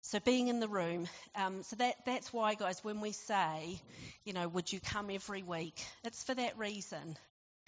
So 0.00 0.18
being 0.20 0.48
in 0.48 0.60
the 0.60 0.68
room, 0.68 1.06
um, 1.36 1.62
so 1.62 1.76
that, 1.76 1.96
that's 2.06 2.32
why, 2.32 2.54
guys, 2.54 2.82
when 2.82 3.00
we 3.00 3.12
say, 3.12 3.80
you 4.24 4.32
know, 4.32 4.48
would 4.48 4.72
you 4.72 4.80
come 4.80 5.10
every 5.10 5.42
week, 5.42 5.80
it's 6.02 6.24
for 6.24 6.34
that 6.34 6.58
reason. 6.58 7.16